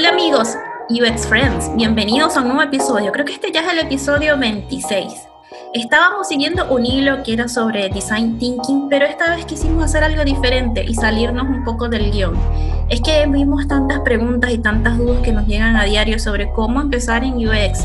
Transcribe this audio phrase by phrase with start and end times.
[0.00, 0.56] Hola amigos,
[0.88, 3.12] UX Friends, bienvenidos a un nuevo episodio.
[3.12, 5.12] Creo que este ya es el episodio 26.
[5.74, 10.24] Estábamos siguiendo un hilo que era sobre design thinking, pero esta vez quisimos hacer algo
[10.24, 12.34] diferente y salirnos un poco del guion.
[12.88, 16.80] Es que vimos tantas preguntas y tantas dudas que nos llegan a diario sobre cómo
[16.80, 17.84] empezar en UX,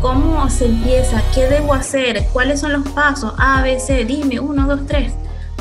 [0.00, 4.66] cómo se empieza, qué debo hacer, cuáles son los pasos, A, B, C, dime, 1,
[4.68, 5.12] 2, 3.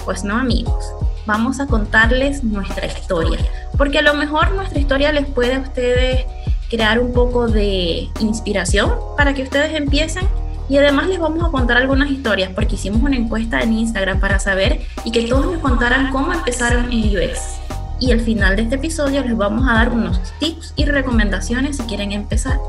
[0.05, 0.85] Pues no amigos,
[1.25, 3.39] vamos a contarles nuestra historia,
[3.77, 6.25] porque a lo mejor nuestra historia les puede a ustedes
[6.69, 10.27] crear un poco de inspiración para que ustedes empiecen
[10.67, 14.39] y además les vamos a contar algunas historias porque hicimos una encuesta en Instagram para
[14.39, 17.59] saber y que todos nos contaran cómo empezaron en UX.
[17.99, 21.83] Y al final de este episodio les vamos a dar unos tips y recomendaciones si
[21.83, 22.59] quieren empezar.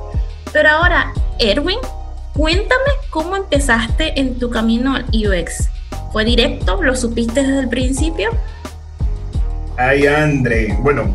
[0.53, 1.79] Pero ahora, Erwin,
[2.35, 5.71] cuéntame cómo empezaste en tu camino al UX.
[6.13, 6.83] ¿Fue directo?
[6.83, 8.31] ¿Lo supiste desde el principio?
[9.79, 10.75] Ay, André.
[10.81, 11.15] Bueno,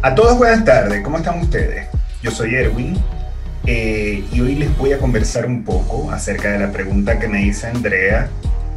[0.00, 1.02] a todos buenas tardes.
[1.02, 1.88] ¿Cómo están ustedes?
[2.22, 2.96] Yo soy Erwin
[3.66, 7.42] eh, y hoy les voy a conversar un poco acerca de la pregunta que me
[7.42, 8.30] hizo Andrea,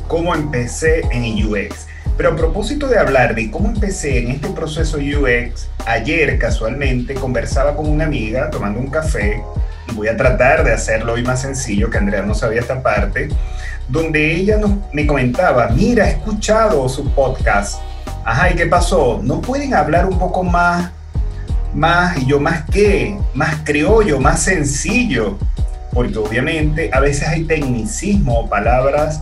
[0.09, 1.88] ¿cómo empecé en UX?
[2.17, 7.73] Pero a propósito de hablar de cómo empecé en este proceso UX, ayer casualmente conversaba
[7.73, 9.42] con una amiga tomando un café
[9.89, 13.30] y voy a tratar de hacerlo hoy más sencillo, que Andrea no sabía esta parte,
[13.88, 14.59] donde ella
[14.92, 17.80] me comentaba, mira, he escuchado su podcast.
[18.26, 19.22] Ajá, ¿y qué pasó?
[19.23, 20.92] ¿No pueden hablar un poco más
[21.76, 25.38] más, y yo más qué, más criollo, más sencillo,
[25.92, 29.22] porque obviamente a veces hay tecnicismo o palabras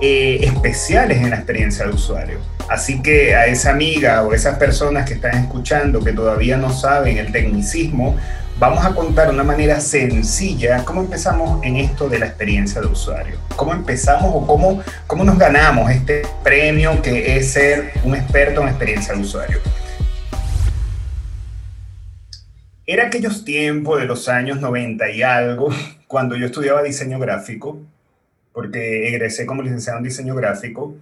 [0.00, 2.38] eh, especiales en la experiencia de usuario.
[2.68, 7.18] Así que a esa amiga o esas personas que están escuchando que todavía no saben
[7.18, 8.16] el tecnicismo,
[8.58, 13.38] vamos a contar una manera sencilla cómo empezamos en esto de la experiencia de usuario.
[13.54, 18.68] Cómo empezamos o cómo, cómo nos ganamos este premio que es ser un experto en
[18.68, 19.58] experiencia de usuario.
[22.84, 25.68] Era aquellos tiempos de los años 90 y algo,
[26.08, 27.78] cuando yo estudiaba diseño gráfico,
[28.52, 30.96] porque egresé como licenciado en diseño gráfico,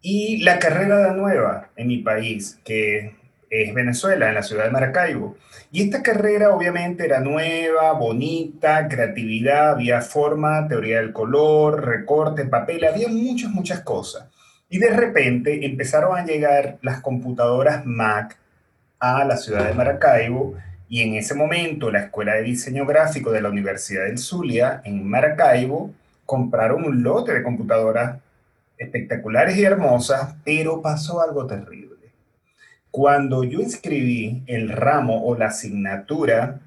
[0.00, 3.16] y la carrera era nueva en mi país, que
[3.50, 5.36] es Venezuela, en la ciudad de Maracaibo.
[5.70, 12.84] Y esta carrera obviamente era nueva, bonita, creatividad, había forma, teoría del color, recorte, papel,
[12.84, 14.26] había muchas, muchas cosas.
[14.68, 18.36] Y de repente empezaron a llegar las computadoras Mac
[18.98, 20.54] a la ciudad de Maracaibo
[20.88, 25.06] y en ese momento la Escuela de Diseño Gráfico de la Universidad del Zulia en
[25.06, 25.92] Maracaibo
[26.24, 28.18] compraron un lote de computadoras
[28.78, 31.85] espectaculares y hermosas, pero pasó algo terrible.
[32.90, 36.60] Cuando yo inscribí el ramo o la asignatura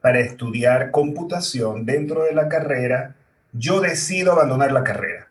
[0.00, 3.16] para estudiar computación dentro de la carrera,
[3.52, 5.28] yo decido abandonar la carrera.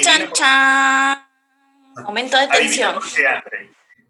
[0.00, 1.18] Chan, chan,
[2.04, 2.94] Momento de tensión.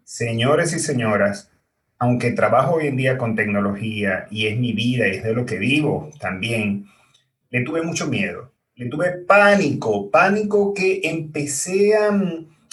[0.03, 1.51] Señores y señoras,
[1.97, 5.45] aunque trabajo hoy en día con tecnología y es mi vida y es de lo
[5.45, 6.85] que vivo también,
[7.49, 12.11] le tuve mucho miedo, le tuve pánico, pánico que empecé a,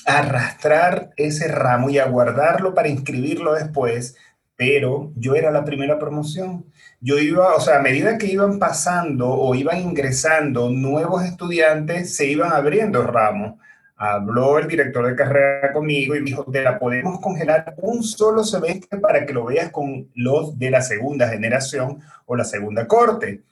[0.07, 4.17] arrastrar ese ramo y a guardarlo para inscribirlo después,
[4.57, 6.67] pero yo era la primera promoción.
[7.01, 12.27] Yo iba, o sea, a medida que iban pasando o iban ingresando nuevos estudiantes, se
[12.27, 13.55] iban abriendo ramos
[13.97, 18.45] habló el director de carrera conmigo y me dijo, te la podemos congelar un solo
[18.45, 23.43] semestre para que lo veas con los de la segunda generación o la segunda corte.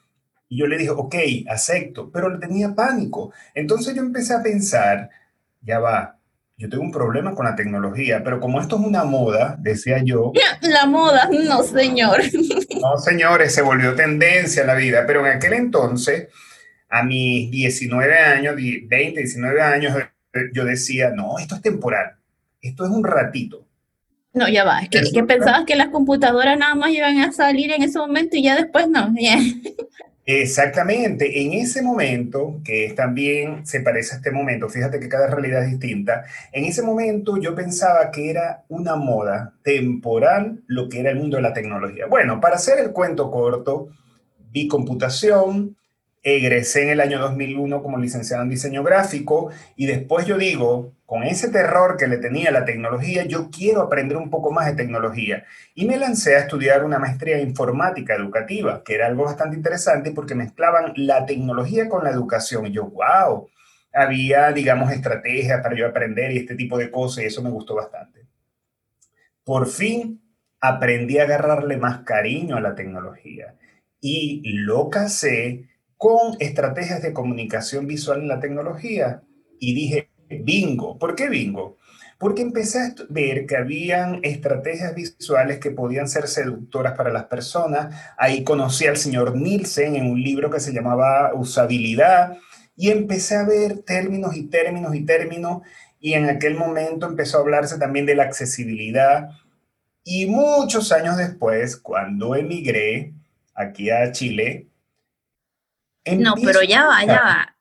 [0.47, 1.15] Y yo le dije, ok,
[1.49, 3.33] acepto, pero le tenía pánico.
[3.55, 5.09] Entonces yo empecé a pensar,
[5.61, 6.17] ya va,
[6.57, 10.31] yo tengo un problema con la tecnología, pero como esto es una moda, decía yo.
[10.61, 12.21] La moda, no señor.
[12.81, 16.27] No, señores, se volvió tendencia en la vida, pero en aquel entonces,
[16.89, 19.97] a mis 19 años, 20, 19 años,
[20.53, 22.15] yo decía, no, esto es temporal,
[22.61, 23.65] esto es un ratito.
[24.33, 27.81] No, ya va, es que, pensabas que las computadoras nada más iban a salir en
[27.81, 29.07] ese momento y ya después no.
[30.27, 35.63] Exactamente, en ese momento, que también se parece a este momento, fíjate que cada realidad
[35.63, 41.11] es distinta, en ese momento yo pensaba que era una moda temporal lo que era
[41.11, 42.07] el mundo de la tecnología.
[42.07, 43.89] Bueno, para hacer el cuento corto,
[44.49, 45.77] vi computación,
[46.25, 51.21] egresé en el año 2001 como licenciado en diseño gráfico y después yo digo, con
[51.21, 55.45] ese terror que le tenía la tecnología, yo quiero aprender un poco más de tecnología.
[55.75, 60.11] Y me lancé a estudiar una maestría en informática educativa, que era algo bastante interesante
[60.11, 62.65] porque mezclaban la tecnología con la educación.
[62.65, 63.47] Y yo, wow,
[63.93, 67.75] había, digamos, estrategias para yo aprender y este tipo de cosas y eso me gustó
[67.75, 68.25] bastante.
[69.43, 70.23] Por fin
[70.59, 73.53] aprendí a agarrarle más cariño a la tecnología
[74.01, 75.69] y lo casé
[76.05, 79.23] con estrategias de comunicación visual en la tecnología.
[79.59, 80.99] Y dije, bingo.
[80.99, 81.77] ¿Por qué bingo?
[82.19, 87.93] porque empecé a ver que habían estrategias visuales que podían ser seductoras para las personas.
[88.17, 92.37] Ahí conocí al señor Nielsen en un libro que se llamaba Usabilidad
[92.77, 95.63] y empecé a ver términos y términos y términos
[95.99, 99.31] y en aquel momento empezó a hablarse también de la accesibilidad.
[100.03, 103.11] Y muchos años después, cuando emigré
[103.55, 104.69] aquí a Chile,
[106.17, 107.55] no, pero ya va, ya va.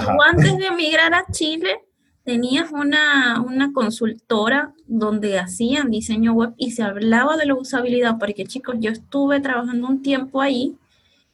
[0.00, 1.80] Tú antes de emigrar a Chile
[2.26, 8.76] tenías una, consultora donde hacían diseño web y se hablaba de la usabilidad, porque chicos,
[8.80, 10.76] yo estuve trabajando un tiempo ahí,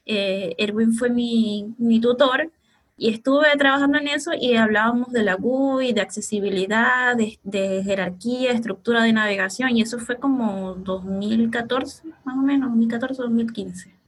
[0.05, 2.51] eh, Erwin fue mi, tutor,
[2.95, 8.51] y estuve trabajando en eso y hablábamos de la GUI, de accesibilidad, de, de, jerarquía,
[8.51, 14.02] estructura de navegación, y eso fue como 2014, más o menos, 2014-2015.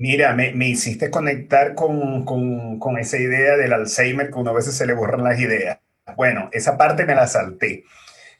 [0.00, 2.24] Mira, me, hiciste conectar con,
[2.98, 5.78] esa idea del Alzheimer que uno a veces se le borran las ideas.
[6.16, 7.84] Bueno, esa parte me la salté.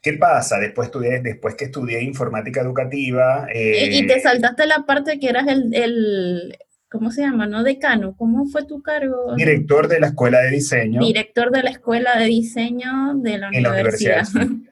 [0.01, 0.59] ¿Qué pasa?
[0.59, 3.47] Después, estudié, después que estudié informática educativa...
[3.53, 6.57] y, te eh, saltaste la parte que eras el,
[6.91, 7.47] ¿cómo se llama?
[7.47, 8.17] ¿No decano?
[8.17, 9.35] ¿Cómo fue tu cargo?
[9.37, 11.03] Director de la Escuela de Diseño.
[11.03, 14.25] Director de la Escuela de Diseño de la universidad.
[14.25, 14.71] La universidad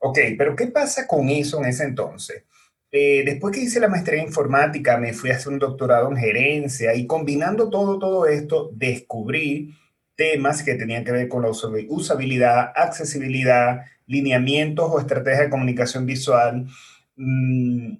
[0.00, 2.44] ok, pero ¿qué pasa con eso en ese entonces?
[2.92, 6.16] Eh, después que hice la maestría en informática, me fui a hacer un doctorado en
[6.16, 9.76] gerencia y combinando todo, todo esto, descubrí
[10.16, 16.66] temas que tenían que ver con la usabilidad, accesibilidad, lineamientos o estrategias de comunicación visual.
[17.14, 17.94] Mm,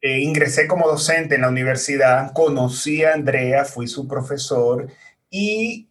[0.00, 4.88] eh, ingresé como docente en la universidad, conocí a Andrea, fui su profesor
[5.28, 5.90] y...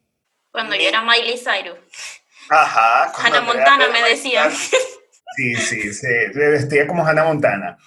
[0.51, 1.77] Cuando yo era Miley Cyrus.
[2.49, 3.11] Ajá.
[3.15, 4.49] Hannah Montana me decía.
[5.35, 7.77] Sí, sí, se vestía como Hannah Montana.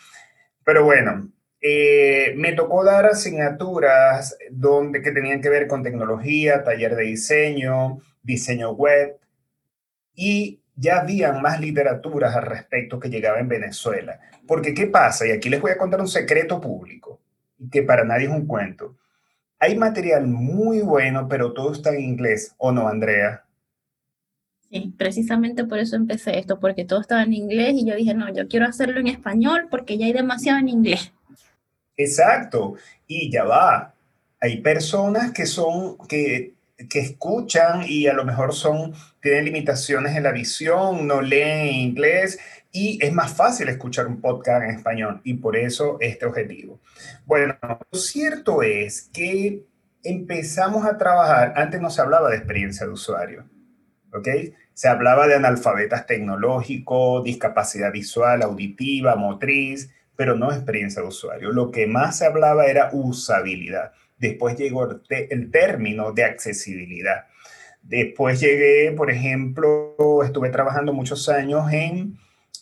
[0.64, 1.28] Pero bueno,
[1.60, 7.98] eh, me tocó dar asignaturas donde, que tenían que ver con tecnología, taller de diseño,
[8.22, 9.16] diseño web,
[10.14, 14.18] y ya habían más literaturas al respecto que llegaba en Venezuela.
[14.46, 15.26] Porque ¿qué pasa?
[15.26, 17.20] Y aquí les voy a contar un secreto público,
[17.70, 18.96] que para nadie es un cuento.
[19.60, 23.44] Hay material muy bueno, pero todo está en inglés, ¿o no, Andrea?
[24.96, 28.48] Precisamente por eso empecé esto, porque todo estaba en inglés y yo dije, no, yo
[28.48, 31.12] quiero hacerlo en español porque ya hay demasiado en inglés.
[31.96, 32.76] Exacto,
[33.06, 33.94] y ya va.
[34.40, 36.54] Hay personas que son, que,
[36.88, 42.38] que escuchan y a lo mejor son, tienen limitaciones en la visión, no leen inglés
[42.72, 46.80] y es más fácil escuchar un podcast en español y por eso este objetivo.
[47.26, 49.62] Bueno, lo cierto es que
[50.02, 53.44] empezamos a trabajar, antes no se hablaba de experiencia de usuario,
[54.12, 54.28] ¿ok?
[54.74, 61.52] Se hablaba de analfabetas tecnológicos, discapacidad visual, auditiva, motriz, pero no experiencia de usuario.
[61.52, 63.92] Lo que más se hablaba era usabilidad.
[64.18, 67.26] Después llegó el, término de accesibilidad.
[67.82, 72.16] Después llegué, por ejemplo, estuve trabajando muchos años en,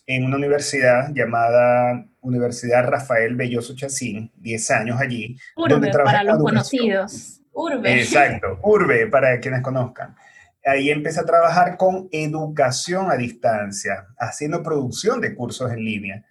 [0.06, 5.36] en una universidad llamada Universidad Rafael Belloso Chacín, 10 años allí.
[5.56, 7.40] Urbe, para los conocidos.
[7.52, 8.00] Urbe.
[8.00, 10.16] Exacto, Urbe, para quienes conozcan
[10.64, 16.26] ahí empecé a trabajar con educación a distancia, haciendo producción de cursos en línea.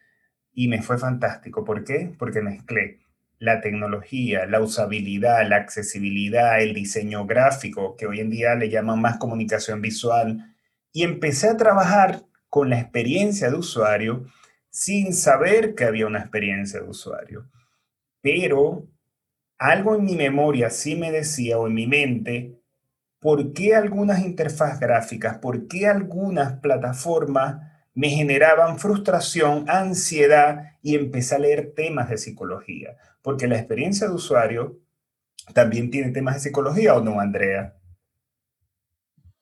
[0.54, 1.64] Y me fue fantástico.
[1.64, 2.14] ¿Por qué?
[2.18, 3.00] Porque mezclé
[3.40, 9.00] la tecnología, la usabilidad, la accesibilidad, el diseño gráfico, que hoy en día le llaman
[9.00, 10.56] más comunicación visual,
[10.92, 14.26] y empecé a trabajar con la experiencia de usuario
[14.70, 17.50] sin saber que había una experiencia de usuario.
[18.21, 18.88] Pero
[19.57, 22.58] algo en mi memoria sí me decía, o en mi mente,
[23.19, 31.35] por qué algunas interfaz gráficas, por qué algunas plataformas me generaban frustración, ansiedad y empecé
[31.35, 34.80] a leer temas de psicología, porque la experiencia de usuario
[35.54, 37.76] también tiene temas de psicología o no, Andrea.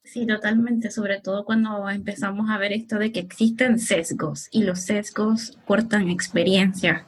[0.04, 4.80] Sí, totalmente, sobre todo cuando empezamos a ver esto de que existen sesgos y los
[4.80, 7.06] sesgos cortan experiencia,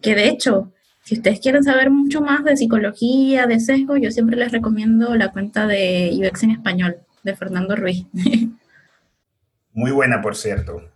[0.00, 0.72] que de hecho
[1.10, 5.32] si ustedes quieren saber mucho más de psicología, de sesgo, yo siempre les recomiendo la
[5.32, 8.06] cuenta de UX en español, de Fernando Ruiz.
[9.72, 10.88] Muy buena, por cierto.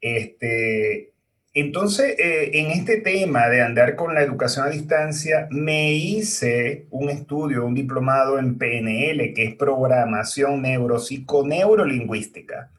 [0.00, 1.12] Este,
[1.52, 7.10] entonces, eh, en este tema de andar con la educación a distancia, me hice un
[7.10, 12.70] estudio, un diplomado en PNL, que es programación neuropsiconeurolingüística,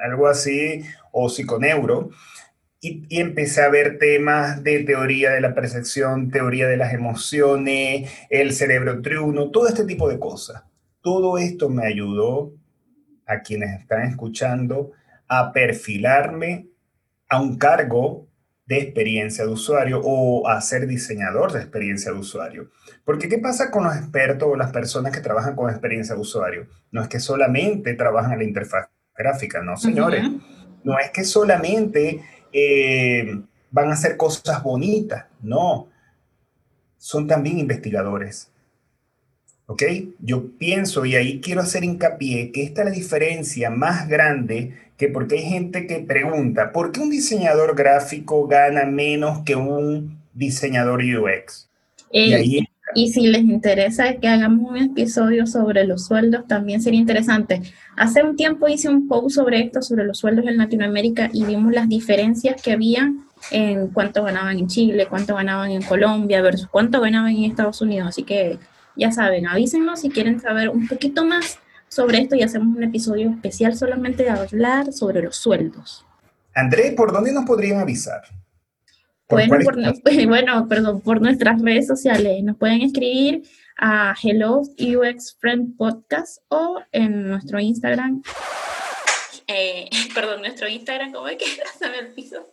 [0.00, 0.80] algo así,
[1.12, 2.08] o psiconeuro
[2.84, 8.52] y, empecé a ver temas de teoría de la percepción, teoría de las emociones, el
[8.52, 10.64] cerebro triuno, todo este tipo de cosas.
[11.00, 12.52] Todo esto me ayudó
[13.26, 14.92] a quienes están escuchando
[15.28, 16.68] a perfilarme
[17.28, 18.28] a un cargo
[18.66, 22.70] de experiencia de usuario o a ser diseñador de experiencia de usuario.
[23.04, 26.66] Porque ¿qué pasa con los expertos o las personas que trabajan con experiencia de usuario?
[26.90, 30.24] No es que solamente trabajan en la interfaz gráfica, no, señores
[30.82, 32.22] No es que solamente
[32.54, 33.40] eh,
[33.72, 35.88] van a hacer cosas bonitas, no.
[36.96, 38.48] Son también investigadores.
[39.66, 39.82] ¿Ok?
[40.20, 45.08] Yo pienso, y ahí quiero hacer hincapié, que esta es la diferencia más grande que
[45.08, 51.02] porque hay gente que pregunta, ¿por qué un diseñador gráfico gana menos que un diseñador
[51.02, 51.68] UX?
[52.12, 57.62] y, y si les interesa que hagamos un episodio sobre los sueldos, también sería interesante.
[57.96, 61.72] Hace un tiempo hice un post sobre esto, sobre los sueldos en Latinoamérica, y vimos
[61.72, 63.12] las diferencias que había
[63.50, 68.08] en cuánto ganaban en Chile, cuánto ganaban en Colombia versus cuánto ganaban en Estados Unidos.
[68.08, 68.58] Así que
[68.96, 71.58] ya saben, avísenos si quieren saber un poquito más
[71.88, 76.04] sobre esto y hacemos un episodio especial solamente de hablar sobre los sueldos.
[76.54, 78.22] André, ¿por dónde nos podrían avisar?
[79.28, 79.56] Bueno,
[80.28, 82.42] bueno, perdón, por nuestras redes sociales.
[82.42, 83.42] Nos pueden escribir
[83.78, 88.22] a Hello UX Friend Podcast o en nuestro Instagram.
[89.46, 91.44] Eh, perdón, nuestro Instagram, ¿cómo es que
[91.86, 92.46] en el piso?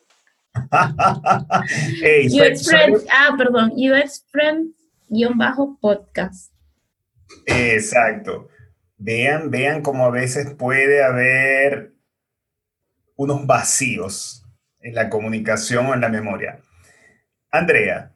[2.03, 4.73] UX Friend, ah, perdón, UX Friend
[5.07, 6.53] guion bajo podcast.
[7.45, 8.47] Exacto.
[8.97, 11.93] Vean, vean cómo a veces puede haber
[13.15, 14.40] unos vacíos
[14.81, 16.59] en la comunicación o en la memoria.
[17.51, 18.11] Andrea,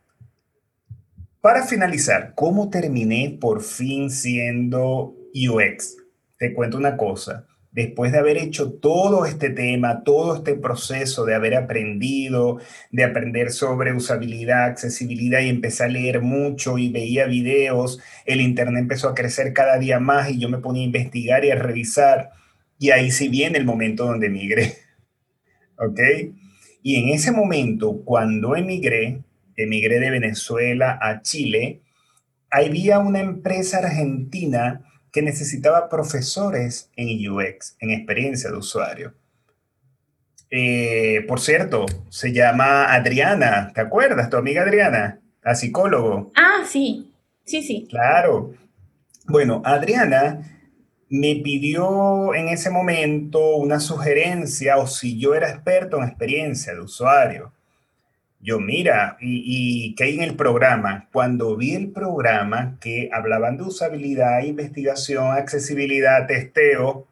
[1.42, 5.98] para finalizar, ¿cómo terminé por fin siendo UX?
[6.38, 7.46] Te cuento una cosa
[7.76, 13.52] después de haber hecho todo este tema, todo este proceso de haber aprendido, de aprender
[13.52, 19.14] sobre usabilidad, accesibilidad y empecé a leer mucho y veía videos, el Internet empezó a
[19.14, 22.32] crecer cada día más y yo me ponía a investigar y a revisar
[22.80, 24.78] y ahí sí viene el momento donde emigré.
[25.78, 26.00] ¿Ok?
[26.88, 29.24] Y en ese momento, cuando emigré,
[29.56, 31.82] emigré de Venezuela a Chile,
[32.52, 39.16] había una empresa argentina que necesitaba profesores en UX, en experiencia de usuario.
[40.52, 44.30] Eh, por cierto, se llama Adriana, ¿te acuerdas?
[44.30, 46.32] Tu amiga Adriana, la psicólogo.
[46.36, 47.12] Ah, sí,
[47.46, 47.88] sí, sí.
[47.90, 48.54] Claro.
[49.26, 50.55] Bueno, Adriana
[51.20, 56.82] me pidió en ese momento una sugerencia o si yo era experto en experiencia de
[56.82, 57.54] usuario.
[58.42, 63.58] Yo, mira, y, y que hay en el programa, cuando vi el programa que hablaban
[63.58, 67.08] de usabilidad, investigación, accesibilidad, testeo,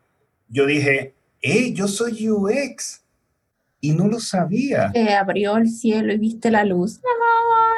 [0.50, 3.04] yo dije, hey, yo soy UX
[3.82, 4.92] y no lo sabía.
[4.92, 7.00] Se abrió el cielo y viste la luz.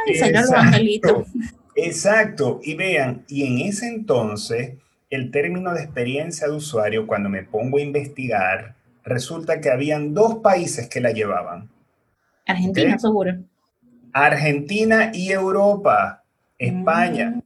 [0.08, 0.16] ¡Ay!
[0.16, 1.26] Exacto,
[1.76, 2.60] exacto.
[2.64, 4.74] Y vean, y en ese entonces,
[5.10, 10.36] el término de experiencia de usuario, cuando me pongo a investigar, resulta que habían dos
[10.36, 11.70] países que la llevaban.
[12.46, 13.34] Argentina, seguro.
[14.14, 16.24] Argentina y Europa,
[16.58, 17.32] España.
[17.32, 17.42] Mm.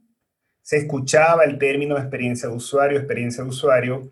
[0.62, 4.10] Se escuchaba el término experiencia de usuario, experiencia de usuario,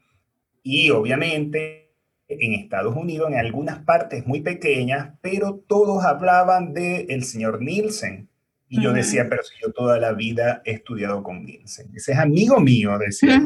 [0.62, 1.92] y obviamente
[2.28, 8.27] en Estados Unidos, en algunas partes muy pequeñas, pero todos hablaban del el señor Nielsen.
[8.68, 11.90] Y yo decía, pero si yo toda la vida he estudiado con Nielsen.
[11.94, 13.42] Ese es amigo mío, decía.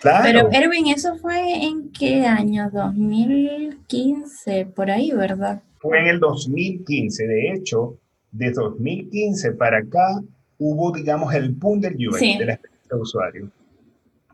[0.00, 0.24] Claro.
[0.24, 2.70] Pero Erwin, ¿eso fue en qué año?
[2.70, 5.62] 2015, por ahí, ¿verdad?
[5.78, 7.26] Fue en el 2015.
[7.26, 7.98] De hecho,
[8.30, 10.20] de 2015 para acá
[10.58, 12.04] hubo, digamos, el boom del de
[12.44, 13.50] la experiencia de usuario.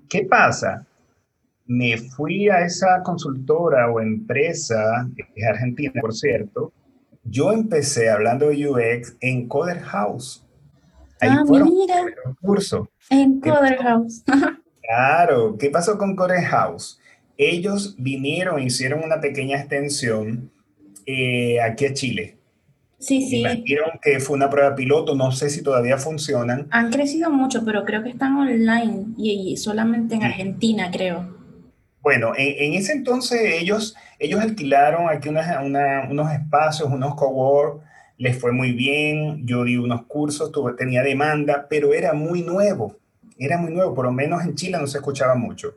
[0.08, 0.84] ¿Qué pasa?
[1.66, 6.72] Me fui a esa consultora o empresa, es argentina, por cierto.
[7.32, 10.46] Yo empecé hablando de UX en Coder House.
[11.18, 12.04] Ahí ah, mira.
[12.42, 12.90] curso.
[13.08, 14.22] En Coder House.
[14.82, 15.56] claro.
[15.58, 17.00] ¿Qué pasó con Coder House?
[17.38, 20.50] Ellos vinieron, hicieron una pequeña extensión
[21.06, 22.36] eh, aquí a Chile.
[22.98, 23.42] Sí, sí.
[23.42, 26.68] Dijeron que fue una prueba piloto, no sé si todavía funcionan.
[26.70, 31.41] Han crecido mucho, pero creo que están online y, solamente en Argentina, creo.
[32.02, 37.80] Bueno, en, ese entonces ellos, ellos alquilaron aquí unos espacios, unos cowork,
[38.18, 42.96] les fue muy bien, yo di unos cursos, tenía demanda, pero era muy nuevo,
[43.38, 45.74] era muy nuevo, por lo menos en Chile no se escuchaba mucho.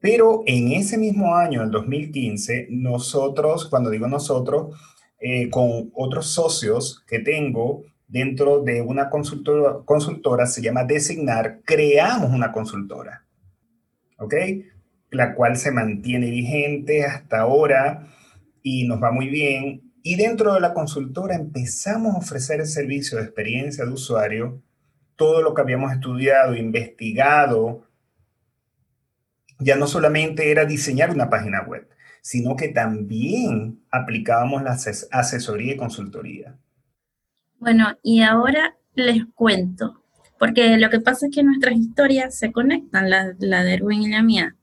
[0.00, 4.78] Pero en ese mismo año, el 2015, nosotros, cuando digo nosotros,
[5.18, 12.30] eh, con otros socios que tengo dentro de una consultora, consultora, se llama Designar, creamos
[12.30, 13.24] una consultora,
[14.18, 14.34] ¿ok?
[15.14, 18.08] La cual se mantiene vigente hasta ahora
[18.62, 19.92] y nos va muy bien.
[20.02, 24.62] Y dentro de la consultora empezamos a ofrecer el servicio de experiencia de usuario,
[25.16, 27.86] todo lo que habíamos estudiado, investigado,
[29.58, 31.88] ya no solamente era diseñar una página web,
[32.20, 36.56] sino que también aplicábamos la asesoría y consultoría.
[37.58, 40.02] Bueno, y ahora les cuento,
[40.38, 44.22] porque lo que pasa es que nuestras historias se conectan, la, de Erwin y la
[44.22, 44.56] mía.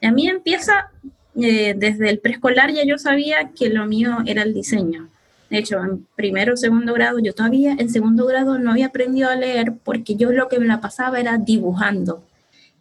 [0.00, 0.90] La mía empieza
[1.36, 5.08] eh, desde el preescolar ya yo sabía que lo mío era el diseño.
[5.50, 9.36] De hecho, en primero segundo grado, yo todavía en segundo grado no había aprendido a
[9.36, 12.24] leer porque yo lo que me la pasaba era dibujando.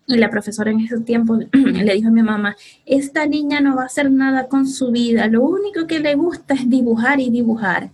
[0.08, 2.56] Y la profesora en ese tiempo le dijo a mi mamá,
[2.86, 6.54] esta niña no va a hacer nada con su vida, lo único que le gusta
[6.54, 7.90] es dibujar y dibujar.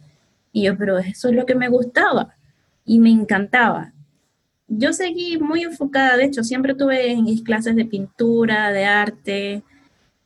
[0.54, 2.36] Y yo, pero eso es lo que me gustaba
[2.86, 3.94] y me encantaba.
[4.74, 9.64] Yo seguí muy enfocada, de hecho, siempre tuve clases de pintura, de arte.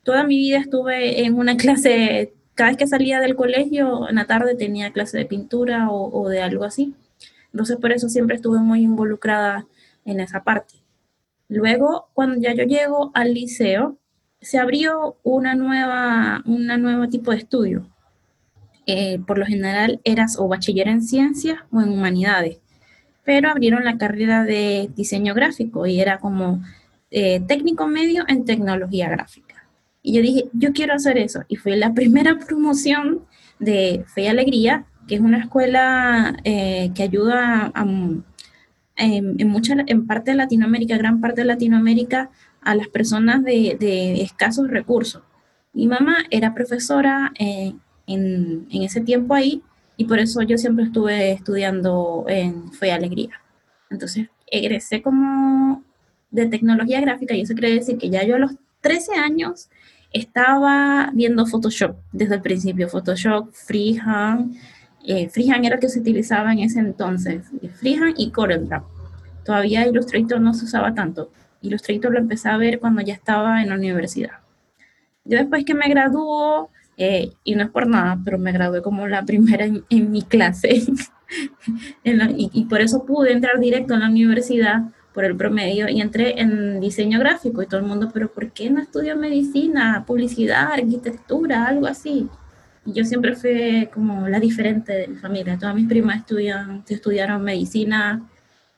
[0.03, 4.27] Toda mi vida estuve en una clase, cada vez que salía del colegio, en la
[4.27, 6.93] tarde tenía clase de pintura o, o de algo así.
[7.51, 9.65] Entonces, por eso siempre estuve muy involucrada
[10.05, 10.75] en esa parte.
[11.47, 13.97] Luego, cuando ya yo llego al liceo,
[14.41, 17.89] se abrió una nueva, una nuevo tipo de estudio.
[18.85, 22.59] Eh, por lo general eras o bachiller en ciencias o en humanidades,
[23.25, 26.61] pero abrieron la carrera de diseño gráfico y era como
[27.11, 29.67] eh, técnico medio en tecnología gráfica.
[30.01, 31.41] Y yo dije, yo quiero hacer eso.
[31.47, 33.21] Y fue la primera promoción
[33.59, 37.81] de Fe y Alegría, que es una escuela eh, que ayuda a,
[38.97, 42.29] en, en parte de Latinoamérica, gran parte de Latinoamérica,
[42.65, 45.21] a las personas de, escasos recursos.
[45.71, 47.73] Mi mamá era profesora eh,
[48.07, 49.61] en, ese tiempo ahí
[49.97, 53.41] y por eso yo siempre estuve estudiando en Fe Alegría.
[53.89, 55.83] Entonces, egresé como
[56.31, 59.69] de tecnología gráfica y eso quiere decir que ya yo a los 13 años
[60.11, 64.55] estaba viendo Photoshop desde el principio, Photoshop, Freehand,
[65.07, 67.43] eh, freehand era el que se utilizaba en ese entonces,
[67.79, 68.83] freehand y CorelDRAW.
[69.43, 71.31] Todavía Illustrator no se usaba tanto.
[71.61, 74.39] Illustrator lo empecé a ver cuando ya estaba en la universidad.
[75.23, 79.07] Yo después que me graduó, eh, y no es por nada, pero me gradué como
[79.07, 80.69] la primera en, mi clase,
[82.03, 84.83] y, y, por eso pude entrar directo en la universidad
[85.13, 88.69] por el promedio y entré en diseño gráfico y todo el mundo, pero ¿por qué
[88.69, 92.29] no estudio medicina, publicidad, arquitectura, algo así?
[92.85, 95.57] yo siempre fui como la diferente de mi familia.
[95.57, 98.27] Todas mis primas estudian, estudiaron medicina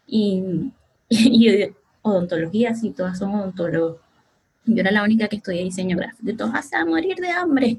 [0.06, 0.72] y,
[1.10, 3.98] y, odontología, sí, todas son odontólogos.
[4.66, 6.24] Yo era la única que estudié diseño gráfico.
[6.26, 7.78] De todas a morir de hambre.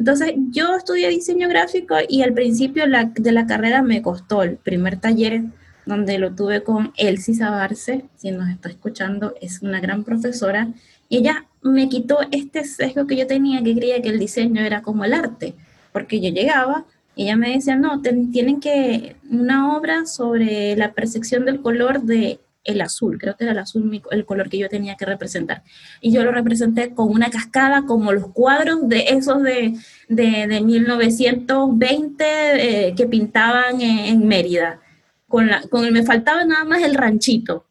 [0.00, 4.98] Entonces, yo estudié diseño gráfico y al principio de la carrera me costó el primer
[4.98, 5.42] taller
[5.84, 10.68] donde lo tuve con Elsie Sabarce, si nos está escuchando, es una gran profesora,
[11.10, 15.04] ella me quitó este sesgo que yo tenía, que creía que el diseño era como
[15.04, 15.52] el arte,
[15.92, 21.44] porque yo llegaba y ella me decía, no, tienen que, una obra sobre la percepción
[21.44, 24.96] del color de el azul, creo que era el azul el color que yo tenía
[24.96, 25.62] que representar.
[26.00, 32.24] Y yo lo representé con una cascada, como los cuadros de esos de, de, 1920
[32.24, 34.80] eh, que pintaban en, Mérida.
[35.26, 37.66] Con, la, con el, me faltaba nada más el ranchito.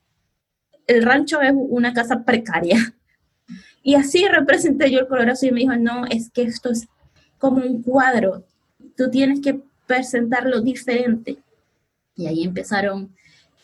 [0.88, 2.78] El rancho es una casa precaria.
[3.82, 6.90] Y así representé yo el color azul y me dijo, no, es que esto es
[7.38, 8.46] como un cuadro,
[8.98, 11.38] tú tienes que presentarlo diferente.
[12.14, 13.16] Y ahí empezaron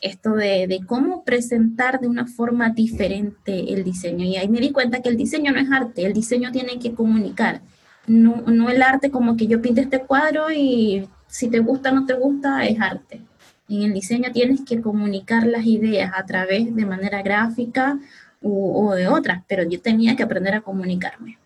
[0.05, 4.25] esto de, de, cómo presentar de una forma diferente el diseño.
[4.25, 6.93] Y ahí me di cuenta que el diseño no es arte, el diseño tiene que
[6.93, 7.61] comunicar.
[8.07, 11.95] No, no el arte como que yo pinte este cuadro y si te gusta o
[11.95, 13.21] no te gusta, es arte.
[13.67, 17.99] En el diseño tienes que comunicar las ideas a través de manera gráfica
[18.41, 21.39] o, de otras, pero yo tenía que aprender a comunicarme.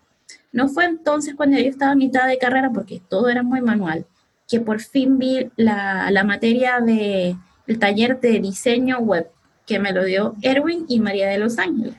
[0.52, 4.04] No fue entonces cuando yo estaba a mitad de carrera, porque todo era muy manual,
[4.46, 7.36] que por fin vi la, la materia de
[7.70, 9.30] el taller de diseño web
[9.64, 11.94] que me lo dio Erwin y María de Los Ángeles.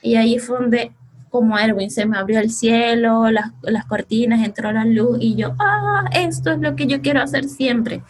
[0.00, 0.92] Y ahí fue donde,
[1.30, 5.56] como Erwin, se me abrió el cielo, las, las cortinas, entró la luz y yo,
[5.58, 8.02] ah, esto es lo que yo quiero hacer siempre.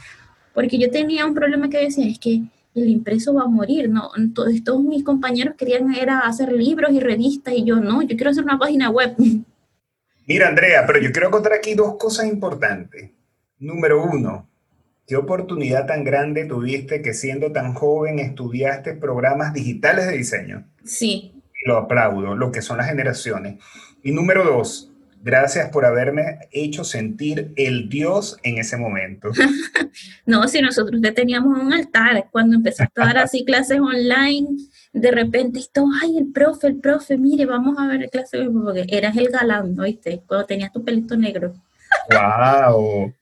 [0.53, 2.43] Porque yo tenía un problema que decía, es que
[2.75, 4.11] el impreso va a morir, ¿no?
[4.19, 8.31] Entonces, todos mis compañeros querían era hacer libros y revistas y yo, no, yo quiero
[8.31, 9.17] hacer una página web.
[10.27, 13.11] Mira, Andrea, pero yo quiero contar aquí dos cosas importantes.
[13.59, 14.47] Número uno,
[15.07, 20.65] ¿Qué oportunidad tan grande tuviste que siendo tan joven estudiaste programas digitales de diseño?
[20.85, 21.33] Sí.
[21.65, 23.63] Lo aplaudo, lo que son las generaciones.
[24.03, 24.91] Y número dos,
[25.23, 29.31] gracias por haberme hecho sentir el Dios en ese momento.
[30.27, 34.49] no, si nosotros ya teníamos un altar, cuando empezaste a dar así clases online,
[34.93, 39.17] de repente esto, ay, el profe, el profe, mire, vamos a ver clases, porque eras
[39.17, 40.21] el galán, ¿viste?
[40.27, 41.55] Cuando tenías tu pelito negro.
[42.11, 43.15] ¡Wow!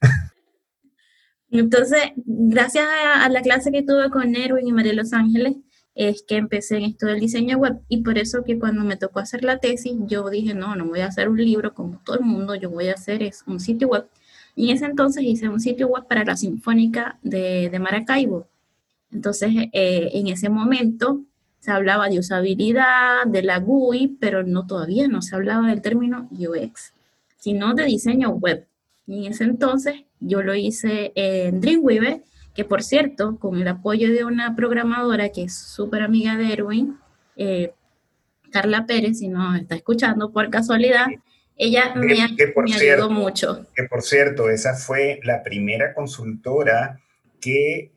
[1.51, 5.55] Entonces, gracias a, la clase que tuve con Erwin y María Los Ángeles,
[5.95, 9.19] es que empecé en esto del diseño web y por eso que cuando me tocó
[9.19, 12.25] hacer la tesis, yo dije, no, no voy a hacer un libro como todo el
[12.25, 14.05] mundo, yo voy a hacer es un sitio web.
[14.55, 18.47] Y en ese entonces hice un sitio web para la Sinfónica de, Maracaibo.
[19.11, 21.21] Entonces, eh, en ese momento
[21.59, 26.29] se hablaba de usabilidad, de la GUI, pero no todavía no se hablaba del término
[26.31, 26.93] UX,
[27.37, 28.67] sino de diseño web.
[29.07, 32.21] Y en ese entonces yo lo hice en Dreamweaver,
[32.53, 36.97] que por cierto, con el apoyo de una programadora que es súper amiga de Erwin,
[37.35, 37.73] eh,
[38.51, 41.07] Carla Pérez, si no está escuchando por casualidad,
[41.57, 43.65] ella me, ayudó mucho.
[43.75, 46.99] Que por cierto, esa fue la primera consultora
[47.39, 47.91] que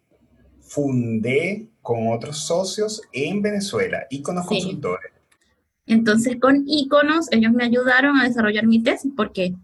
[0.61, 5.13] fundé con otros socios en Venezuela, Iconos Consultores.
[5.87, 9.55] Entonces, con Iconos, ellos me ayudaron a desarrollar mi tesis, porque,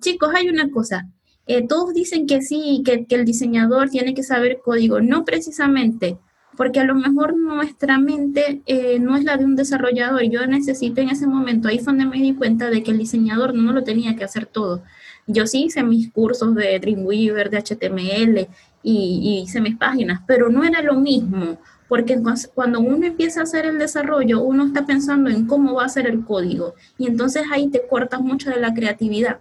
[0.00, 1.08] chicos, hay una cosa,
[1.46, 6.18] eh, todos dicen que sí, que, el diseñador tiene que saber código, no precisamente,
[6.56, 10.22] porque a lo mejor nuestra mente eh, no es la de un desarrollador.
[10.22, 13.54] Yo necesité en ese momento, ahí fue donde me di cuenta de que el diseñador
[13.54, 14.82] no lo tenía que hacer todo.
[15.26, 18.48] Yo sí hice mis cursos de Dreamweaver, de HTML
[18.82, 22.20] y, hice mis páginas, pero no era lo mismo, porque
[22.54, 26.06] cuando uno empieza a hacer el desarrollo, uno está pensando en cómo va a ser
[26.06, 29.40] el código y entonces ahí te cortas mucho de la creatividad.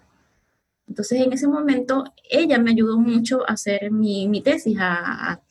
[0.94, 5.42] Entonces en ese momento ella me ayudó mucho a hacer mi, mi tesis, a,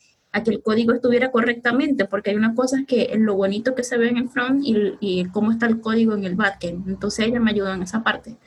[0.41, 3.97] que el código estuviera correctamente, porque hay una cosa que es lo bonito que se
[3.97, 6.87] ve en el front y, y cómo está el código en el backend.
[6.87, 8.37] Entonces ella me ayudó en esa parte.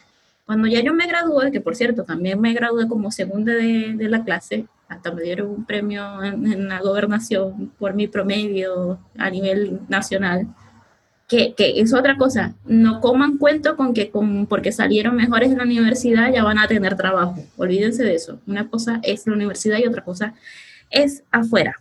[0.46, 4.08] Cuando ya yo me gradué, que por cierto también me gradué como segunda de, de
[4.08, 9.80] la clase, hasta me dieron un premio en, la gobernación por mi promedio a nivel
[9.90, 10.48] nacional,
[11.28, 15.58] que, que, es otra cosa, no coman cuento con que con, porque salieron mejores en
[15.58, 19.78] la universidad ya van a tener trabajo, olvídense de eso, una cosa es la universidad
[19.78, 20.34] y otra cosa
[20.90, 21.76] es afuera.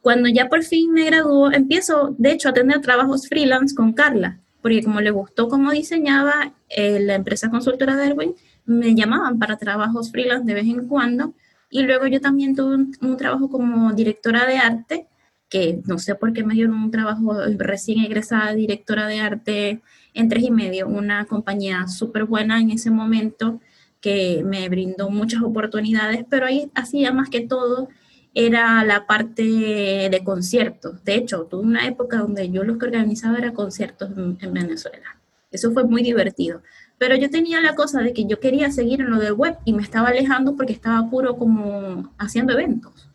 [0.00, 4.38] Cuando ya por fin me graduó, empiezo de hecho a tener trabajos freelance con Carla,
[4.60, 8.34] porque como le gustó cómo diseñaba eh, la empresa consultora de Erwin,
[8.66, 11.34] me llamaban para trabajos freelance de vez en cuando.
[11.70, 15.06] Y luego yo también tuve un, trabajo como directora de arte,
[15.54, 20.28] que no sé por qué me dieron un trabajo recién egresada directora de arte en
[20.28, 23.60] tres y medio, una compañía súper buena en ese momento
[24.00, 27.88] que me brindó muchas oportunidades, pero ahí hacía más que todo
[28.34, 31.04] era la parte de conciertos.
[31.04, 35.20] De hecho, tuve una época donde yo lo que organizaba era conciertos en, Venezuela.
[35.52, 36.62] Eso fue muy divertido.
[36.98, 39.72] Pero yo tenía la cosa de que yo quería seguir en lo del web y
[39.72, 43.08] me estaba alejando porque estaba puro como haciendo eventos.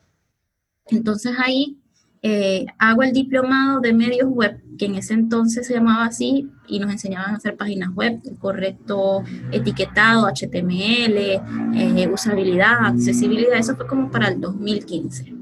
[0.85, 1.78] Entonces ahí
[2.21, 6.79] eh, hago el diplomado de medios web, que en ese entonces se llamaba así, y
[6.79, 11.41] nos enseñaban a hacer páginas web, el correcto etiquetado, HTML,
[11.75, 15.33] eh, usabilidad, accesibilidad, eso fue como para el 2015.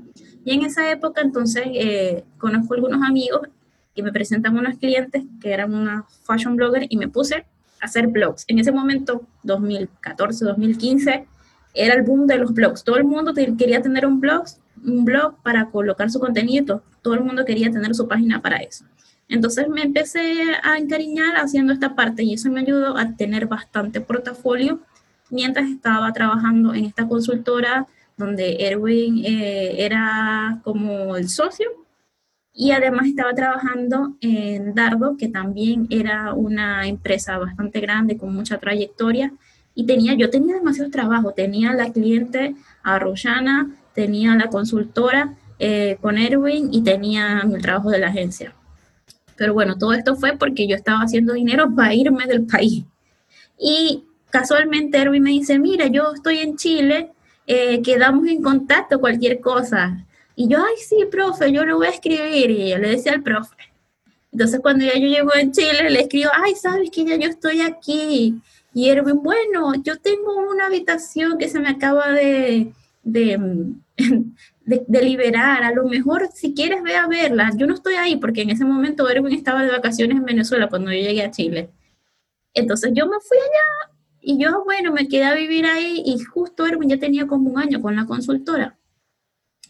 [0.45, 3.41] Y en esa época entonces eh, conozco algunos amigos
[3.93, 7.45] que me presentan unos clientes que eran una fashion blogger y me puse
[7.81, 8.45] a hacer blogs.
[8.47, 11.27] En ese momento, 2014, 2015,
[11.73, 12.83] era el boom de los blogs.
[12.83, 14.45] Todo el mundo quería tener un blog
[14.85, 18.85] un blog para colocar su contenido, todo el mundo quería tener su página para eso.
[19.29, 23.99] Entonces me empecé a encariñar haciendo esta parte y eso me ayudó a tener bastante
[23.99, 24.79] portafolio
[25.29, 27.87] mientras estaba trabajando en esta consultora
[28.17, 31.69] donde Erwin eh, era como el socio.
[32.51, 38.57] Y además estaba trabajando en Dardo, que también era una empresa bastante grande con mucha
[38.57, 39.31] trayectoria.
[39.75, 42.97] Y tenía, yo tenía demasiado trabajo, tenía la cliente a
[43.97, 48.53] tenía la consultora eh, con Erwin y tenía el trabajo de la agencia.
[49.35, 52.85] Pero bueno, todo esto fue porque yo estaba haciendo dinero para irme del país.
[53.59, 57.11] Y casualmente Erwin me dice, mira, yo estoy en Chile,
[57.47, 60.05] eh, quedamos en contacto, cualquier cosa.
[60.35, 62.51] Y yo, ay, sí, profe, yo lo voy a escribir.
[62.51, 63.55] Y yo le decía al profe.
[64.31, 67.61] Entonces cuando ya yo llego en Chile, le escribo, ay, sabes que ya yo estoy
[67.61, 68.39] aquí.
[68.75, 73.39] Y Erwin, bueno, yo tengo una habitación que se me acaba de, de,
[74.65, 75.63] de, liberar.
[75.63, 77.51] A lo mejor, si quieres, ve a verla.
[77.55, 80.91] Yo no estoy ahí porque en ese momento Erwin estaba de vacaciones en Venezuela cuando
[80.91, 81.69] yo llegué a Chile.
[82.53, 86.65] Entonces yo me fui allá y yo, bueno, me quedé a vivir ahí y justo
[86.65, 88.77] Erwin ya tenía como un año con la consultora.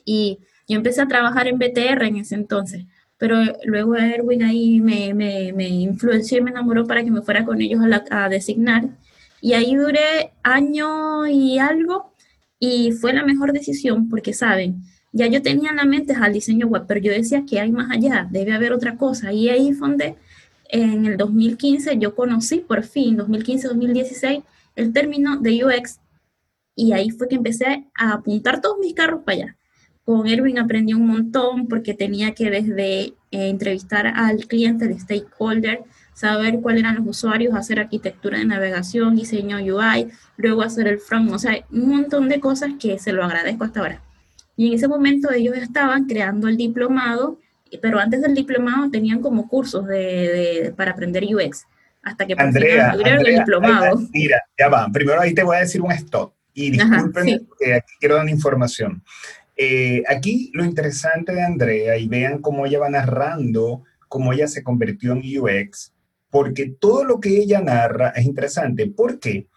[0.06, 2.86] Y yo empecé a trabajar en BTR en ese entonces.
[3.18, 7.46] Pero luego Erwin ahí me, me, me influenció y me enamoró para que me fuera
[7.46, 8.90] con ellos a, a designar.
[9.42, 12.13] Y ahí duré año y algo
[12.60, 16.67] y fue la mejor decisión porque, saben, ya yo tenía en la mente al diseño
[16.67, 19.32] web, pero yo decía que hay más allá, debe haber otra cosa.
[19.34, 20.15] Y ahí fue donde
[20.70, 24.43] en el 2015 yo conocí por fin, 2015-2016,
[24.76, 26.00] el término de UX.
[26.76, 29.58] Y ahí fue que empecé a apuntar todos mis carros para allá.
[30.04, 35.84] Con Erwin aprendí un montón porque tenía que desde eh, entrevistar al cliente, el stakeholder,
[36.17, 41.32] saber cuáles eran los usuarios, hacer arquitectura de navegación, diseño UI, luego hacer el front,
[41.32, 44.01] o sea, un montón de cosas que se lo agradezco hasta ahora.
[44.56, 47.38] Y en ese momento ellos estaban creando el diplomado
[47.82, 51.65] pero antes del diplomado tenían como cursos de, para aprender UX,
[52.01, 53.99] hasta que Andrea, el diplomado.
[54.13, 57.93] mira, ya va, primero ahí te voy a decir un stop, y disculpen que aquí
[57.99, 59.03] quiero dar información.
[59.58, 64.63] Eh, aquí lo interesante de Andrea, y vean cómo ella va narrando cómo ella se
[64.63, 65.91] convirtió en UX,
[66.30, 68.88] porque todo lo que ella narra es interesante.
[68.88, 69.48] ¿Por qué?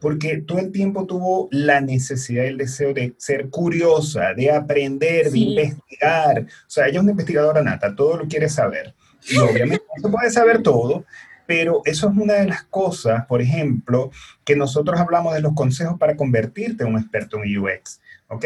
[0.00, 5.30] Porque todo el tiempo tuvo la necesidad y el deseo de ser curiosa, de aprender,
[5.30, 6.42] de investigar.
[6.42, 8.94] O sea, ella es una investigadora nata, todo lo quiere saber.
[9.28, 11.04] Y obviamente no puede saber todo,
[11.46, 14.10] pero eso es una de las cosas, por ejemplo,
[14.44, 18.44] que nosotros hablamos de los consejos para convertirte en un experto en UX, ¿ok?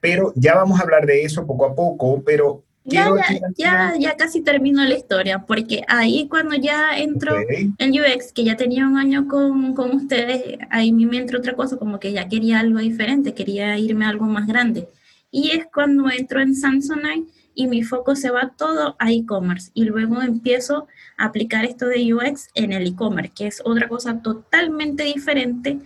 [0.00, 3.10] Pero ya vamos a hablar de eso poco a poco, pero ya,
[3.56, 7.36] ya, ya, casi terminó la historia, porque ahí cuando ya entró
[7.78, 11.76] en UX, que ya tenía un año con, con ustedes, ahí me entró otra cosa,
[11.76, 14.88] como que ya quería algo diferente, quería irme a algo más grande.
[15.30, 19.70] Y es cuando entro en Samsonite y mi foco se va todo a e-commerce.
[19.74, 20.88] Y luego empiezo
[21.18, 25.78] a aplicar esto de UX en el e-commerce, que es otra cosa totalmente diferente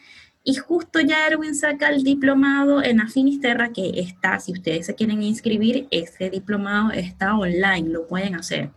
[0.46, 5.22] y justo ya Erwin saca el diplomado en Afinisterra, que está, si ustedes se quieren
[5.22, 8.70] inscribir, ese diplomado está online, lo pueden hacer.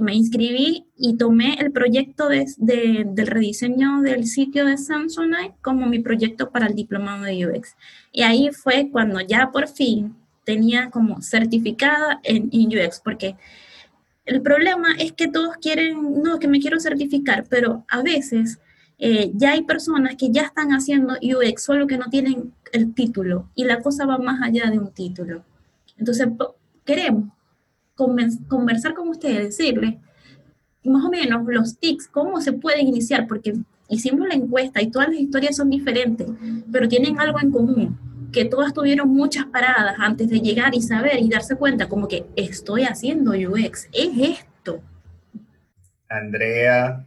[0.00, 5.98] Me inscribí y tomé el proyecto de, del rediseño del sitio de Samsonite como mi
[5.98, 7.76] proyecto para el diplomado de UX.
[8.10, 13.36] Y ahí fue cuando ya por fin tenía como certificada en, en UX, porque
[14.24, 18.58] el problema es que todos quieren, no, que me quiero certificar, pero a veces
[18.98, 23.48] eh, ya hay personas que ya están haciendo UX, solo que no tienen el título
[23.54, 25.44] y la cosa va más allá de un título.
[25.96, 26.28] Entonces,
[26.84, 27.30] queremos
[27.94, 29.96] conversar con ustedes, decirles
[30.84, 33.54] más o menos los tics, cómo se pueden iniciar, porque
[33.88, 36.26] hicimos la encuesta y todas las historias son diferentes,
[36.70, 37.98] pero tienen algo en común,
[38.32, 42.26] que todas tuvieron muchas paradas antes de llegar y saber y darse cuenta como que
[42.36, 44.80] estoy haciendo UX, es esto.
[46.08, 47.06] Andrea,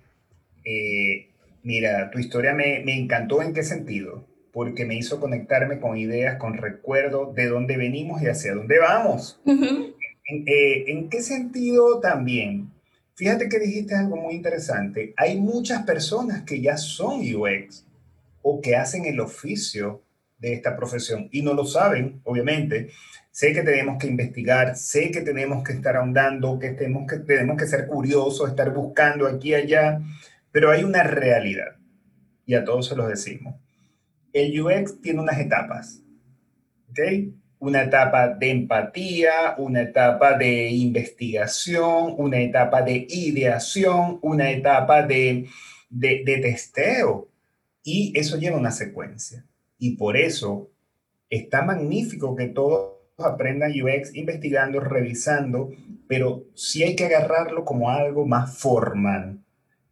[0.64, 1.31] eh,
[1.64, 6.56] Mira, tu historia me, encantó en qué sentido, porque me hizo conectarme con ideas, con
[6.56, 9.40] recuerdos de dónde venimos y hacia dónde vamos.
[9.46, 12.72] Eh, en, qué sentido también?
[13.16, 15.14] Fíjate que dijiste algo muy interesante.
[15.18, 17.86] Hay muchas personas que ya son UX
[18.42, 20.02] o que hacen el oficio
[20.40, 22.90] de esta profesión y no lo saben, obviamente.
[23.30, 27.58] Sé que tenemos que investigar, sé que tenemos que estar ahondando, que tenemos que, tenemos
[27.58, 30.02] que ser curiosos, estar buscando aquí y allá
[30.52, 31.78] pero hay una realidad,
[32.46, 33.56] y a todos se los decimos.
[34.34, 36.02] El UX tiene unas etapas,
[36.90, 37.00] ¿ok?
[37.60, 45.48] Una etapa de empatía, una etapa de investigación, una etapa de ideación, una etapa de,
[45.90, 47.30] de, de testeo.
[47.84, 49.46] Y eso lleva una secuencia.
[49.78, 50.72] Y por eso
[51.30, 55.70] está magnífico que todos aprendan UX investigando, revisando,
[56.08, 59.40] pero sí hay que agarrarlo como algo más formal.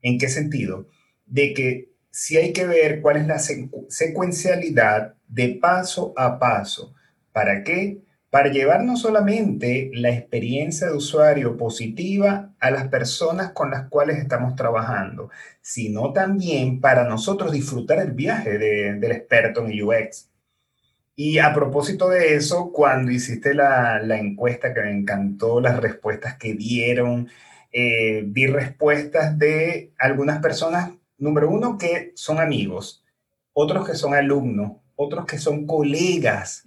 [0.02, 0.88] ¿En qué sentido?
[1.26, 6.94] De que si hay que ver cuál es la secuencialidad de paso a paso.
[7.32, 8.02] ¿Para qué?
[8.30, 14.18] Para llevar no solamente la experiencia de usuario positiva a las personas con las cuales
[14.18, 15.30] estamos trabajando,
[15.62, 20.30] sino también para nosotros disfrutar el viaje del experto en UX.
[21.16, 26.38] Y a propósito de eso, cuando hiciste la, la encuesta que me encantó, las respuestas
[26.38, 27.30] que dieron,
[27.72, 33.04] eh, vi respuestas de algunas personas, número uno, que son amigos,
[33.54, 36.64] otros que son alumnos, otros que son colegas.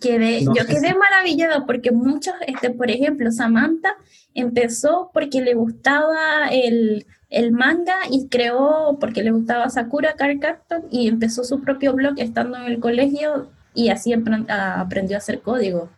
[0.00, 3.96] quedé, yo quedé maravillada porque muchos, este, por ejemplo, Samantha
[4.34, 10.84] empezó porque le gustaba el, el manga y creó porque le gustaba Sakura Card Captor
[10.90, 15.88] y empezó su propio blog estando en el colegio y así aprendió a hacer código.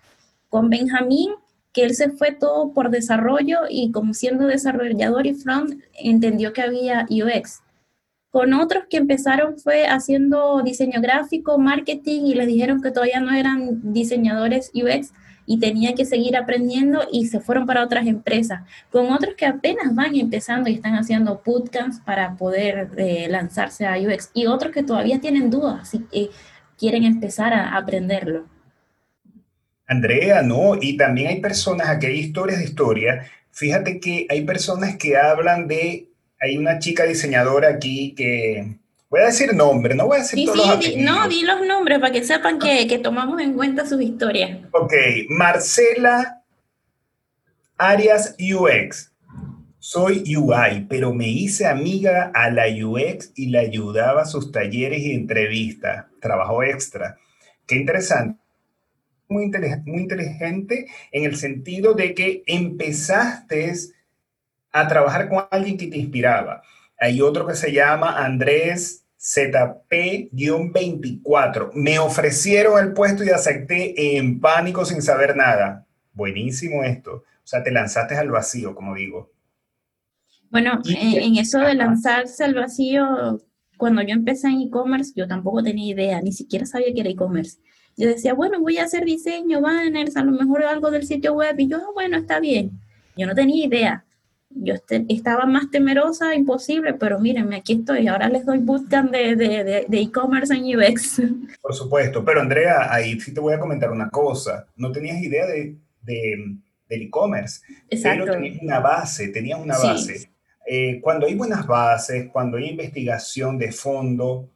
[0.49, 1.31] Con Benjamín
[1.73, 6.63] que él se fue todo por desarrollo y como siendo desarrollador y front, entendió que
[6.63, 7.63] había UX.
[8.31, 13.33] Con otros que empezaron fue haciendo diseño gráfico, marketing y les dijeron que todavía no
[13.33, 15.13] eran diseñadores UX
[15.47, 18.63] y tenía que seguir aprendiendo y se fueron para otras empresas.
[18.93, 23.99] Con otros que apenas van empezando y están haciendo bootcamps para poder eh, lanzarse a
[23.99, 26.31] UX y otros que todavía tienen dudas y
[26.79, 28.47] quieren empezar a aprenderlo.
[29.91, 33.29] Andrea, no, y también hay personas, aquí hay historias de historia.
[33.51, 36.07] Fíjate que hay personas que hablan de,
[36.41, 38.77] hay una chica diseñadora aquí que,
[39.11, 42.13] voy a decir nombre, no voy a decir todos sí, No, di los nombres para
[42.13, 44.61] que sepan que, que tomamos en cuenta sus historias.
[44.71, 44.93] Ok,
[45.29, 46.45] Marcela
[47.77, 49.13] Arias UX.
[49.81, 55.01] Soy UI, pero me hice amiga a la UX y le ayudaba a sus talleres
[55.01, 57.17] y entrevistas, trabajo extra.
[57.67, 58.39] Qué interesante
[59.31, 59.51] muy,
[59.87, 63.73] muy inteligente en el sentido de que empezaste
[64.73, 66.63] a trabajar con alguien que te inspiraba.
[66.99, 71.71] Hay otro que se llama Andrés ZP-24.
[71.75, 75.87] Me ofrecieron el puesto y acepté en pánico sin saber nada.
[76.13, 77.17] Buenísimo esto.
[77.17, 79.31] O sea, te lanzaste al vacío, como digo.
[80.51, 83.41] Bueno, en, eso de lanzarse al vacío,
[83.77, 87.61] cuando yo empecé en e-commerce, yo tampoco tenía idea, ni siquiera sabía que era e-commerce.
[87.97, 91.55] Yo decía, bueno, voy a hacer diseño, banners, a lo mejor algo del sitio web,
[91.59, 92.71] y yo, ah, bueno, está bien.
[93.17, 94.05] Yo no tenía idea
[94.51, 98.09] yo este, estaba más temerosa, imposible, pero mírenme, aquí estoy.
[98.09, 101.23] Ahora les doy bootcamp de e-commerce en UX.
[101.63, 104.67] Por supuesto, pero Andrea, ahí sí te voy a comentar una cosa.
[104.77, 107.61] No tenías idea de, del e-commerce,
[108.03, 110.29] pero tenías una base, tenías una base.
[110.67, 114.49] Eh, cuando hay buenas bases, cuando hay investigación de fondo,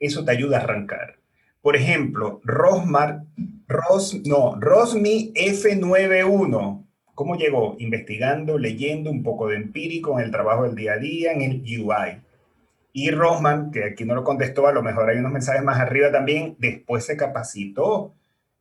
[0.00, 1.17] eso te ayuda a arrancar.
[1.60, 3.24] Por ejemplo, Rosmar,
[3.66, 7.74] Ros, no, Rosmi F91 ¿Cómo llegó?
[7.80, 11.62] Investigando, leyendo un poco de empírico en el trabajo del día a día, en el
[11.64, 12.22] UI.
[12.92, 16.12] Y Rosman, que aquí no lo contestó, a lo mejor hay unos mensajes más arriba
[16.12, 18.14] también, después se capacitó,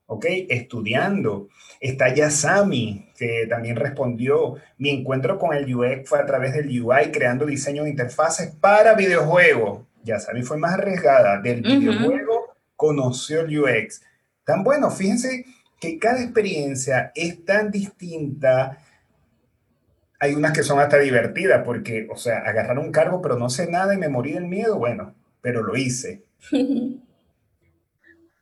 [0.07, 0.25] ¿ok?
[0.49, 1.49] Estudiando.
[1.79, 7.11] Está Yasami, que también respondió, mi encuentro con el UX fue a través del UI,
[7.11, 9.81] creando diseño de interfaces para videojuegos.
[10.03, 12.36] Yasami fue más arriesgada, del videojuego
[12.77, 14.01] conoció el UX.
[14.45, 15.45] Tan bueno, fíjense
[15.81, 18.81] que cada experiencia es tan distinta.
[20.19, 23.69] Hay unas que son hasta divertidas porque, o sea, agarrar un cargo pero no sé
[23.69, 26.23] nada y me morí del miedo, bueno, pero lo hice.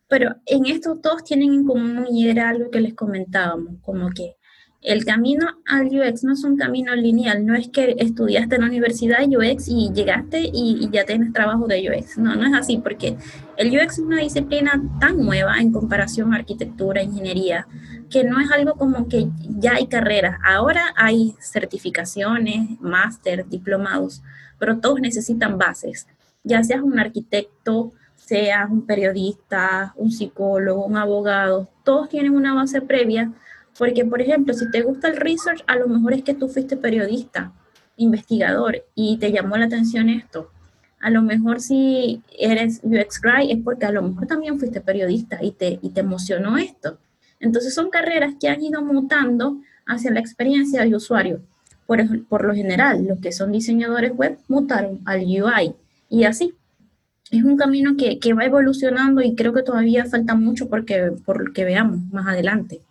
[0.08, 4.36] Pero en esto todos tienen en común y era algo que les comentábamos, como que
[4.86, 8.68] el camino al UX no es un camino lineal, no es que estudiaste en la
[8.68, 12.20] universidad UX y llegaste y, ya tienes trabajo de UX.
[12.20, 13.18] No, no es así, porque
[13.58, 17.68] el UX es una disciplina tan nueva en comparación a arquitectura, ingeniería,
[18.12, 20.38] que no es algo como que ya hay carreras.
[20.46, 24.22] Ahora hay certificaciones, máster, diplomados,
[24.60, 26.06] pero todos necesitan bases.
[26.44, 32.82] Ya seas un arquitecto, seas un periodista, un psicólogo, un abogado, todos tienen una base
[32.82, 33.32] previa
[33.78, 36.78] porque, por ejemplo, si te gusta el research, a lo mejor es que tú fuiste
[36.78, 37.52] periodista,
[37.98, 40.50] investigador, y te llamó la atención esto.
[41.00, 45.40] A lo mejor si eres UX Guy es porque a lo mejor también fuiste periodista
[45.42, 46.98] y te, y te emocionó esto.
[47.40, 51.42] Entonces son carreras que han ido mutando hacia la experiencia del usuario.
[51.86, 55.76] Por, por lo general, los que son diseñadores web mutaron al UI
[56.10, 56.54] y así.
[57.30, 61.54] Es un camino que, que va evolucionando y creo que todavía falta mucho porque, por
[61.54, 62.82] que veamos más adelante.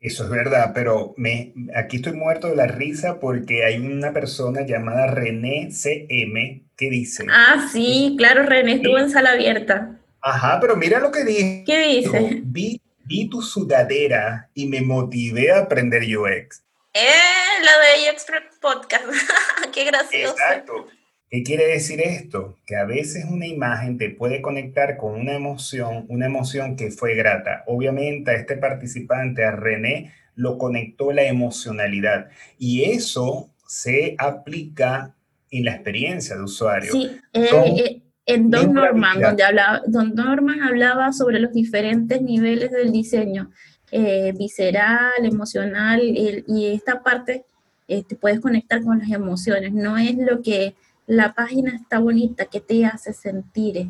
[0.00, 4.62] Eso es verdad, pero me, aquí estoy muerto de la risa porque hay una persona
[4.62, 7.26] llamada René CM que dice...
[7.30, 10.00] Ah, sí, claro, René estuvo en sala abierta.
[10.22, 11.64] Ajá, pero mira lo que dice.
[11.66, 12.40] ¿Qué dice?
[12.44, 16.62] Vi, vi tu sudadera y me motivé a aprender UX.
[16.94, 18.26] Eh, lo de UX
[18.58, 19.04] Podcast.
[19.74, 20.32] Qué gracioso.
[20.32, 20.88] Exacto.
[21.30, 22.56] ¿Qué quiere decir esto?
[22.66, 27.14] Que a veces una imagen te puede conectar con una emoción, una emoción que fue
[27.14, 27.62] grata.
[27.68, 35.14] Obviamente a este participante, a René, lo conectó la emocionalidad y eso se aplica
[35.52, 36.90] en la experiencia de usuario.
[36.90, 42.72] Sí, eh, eh, en Don Norman, donde hablaba, Don Norman hablaba sobre los diferentes niveles
[42.72, 43.52] del diseño,
[43.92, 47.44] eh, visceral, emocional, y esta parte
[47.86, 50.74] te puedes conectar con las emociones, no es lo que
[51.10, 53.88] la página está bonita, ¿qué te hace sentir?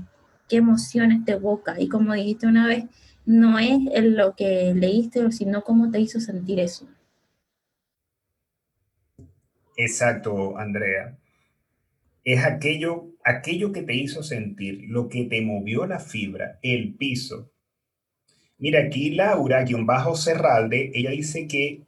[0.49, 1.79] ¿Qué emociones te evoca?
[1.79, 2.85] Y como dijiste una vez,
[3.27, 6.89] no es lo que leíste, sino cómo te hizo sentir eso.
[9.77, 11.19] Exacto, Andrea.
[12.25, 17.51] Es aquello, aquello que te hizo sentir, lo que te movió la fibra, el piso.
[18.57, 21.83] Mira, aquí Laura, guion bajo Cerralde, ella dice que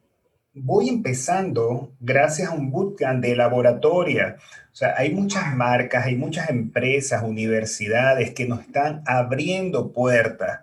[0.54, 4.36] voy empezando gracias a un bootcamp de laboratoria.
[4.72, 10.60] O sea, hay muchas marcas, hay muchas empresas, universidades que nos están abriendo puertas.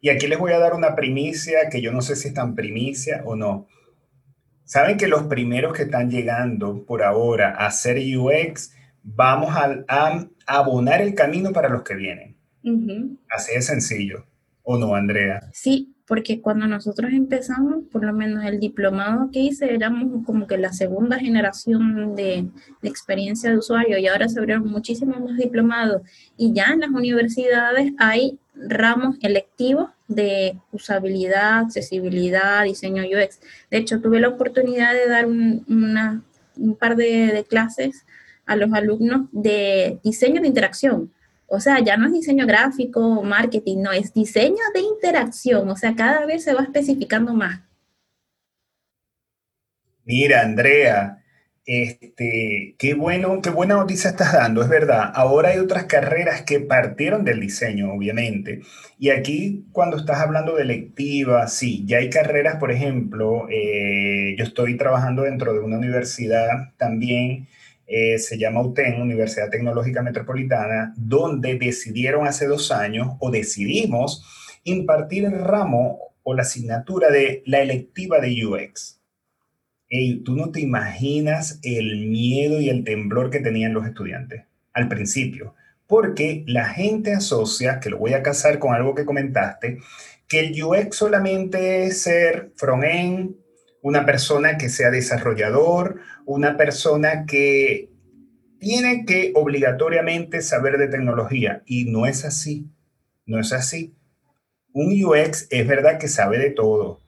[0.00, 2.54] Y aquí les voy a dar una primicia que yo no sé si es tan
[2.54, 3.66] primicia o no.
[4.64, 11.00] Saben que los primeros que están llegando por ahora a hacer UX, vamos a, abonar
[11.00, 12.36] el camino para los que vienen.
[13.30, 14.26] Así de sencillo.
[14.62, 15.40] ¿O no, Andrea?
[15.52, 20.58] Sí, porque cuando nosotros empezamos, por lo menos el diplomado que hice, éramos como que
[20.58, 22.48] la segunda generación de,
[22.82, 26.02] experiencia de usuario y ahora se abrieron muchísimos más diplomados
[26.36, 33.40] y ya en las universidades hay ramos electivos de usabilidad, accesibilidad, diseño UX.
[33.70, 36.22] De hecho, tuve la oportunidad de dar un,
[36.78, 38.04] par de clases
[38.46, 41.10] a los alumnos de diseño de interacción
[41.46, 45.68] O sea, ya no es diseño gráfico, marketing, no, es diseño de interacción.
[45.68, 47.60] O sea, cada vez se va especificando más.
[50.04, 51.24] Mira, Andrea,
[51.66, 55.10] este, qué bueno, qué buena noticia estás dando, es verdad.
[55.14, 58.60] Ahora hay otras carreras que partieron del diseño, obviamente.
[58.98, 64.44] Y aquí, cuando estás hablando de electiva, sí, ya hay carreras, por ejemplo, eh, yo
[64.44, 67.48] estoy trabajando dentro de una universidad también,
[67.86, 74.24] eh, se llama UTEN, Universidad Tecnológica Metropolitana, donde decidieron hace dos años, o decidimos,
[74.64, 79.00] impartir el ramo o la asignatura de la electiva de UX
[80.24, 85.54] tú no te imaginas el miedo y el temblor que tenían los estudiantes al principio,
[85.86, 89.78] porque la gente asocia, que lo voy a casar con algo que comentaste,
[90.26, 93.36] que el UX solamente es ser front-end,
[93.82, 97.90] una persona que sea desarrollador, una persona que
[98.58, 101.62] tiene que obligatoriamente saber de tecnología.
[101.66, 102.66] Y no es así,
[103.26, 103.94] no es así.
[104.72, 107.00] Un UX es verdad que sabe de todo,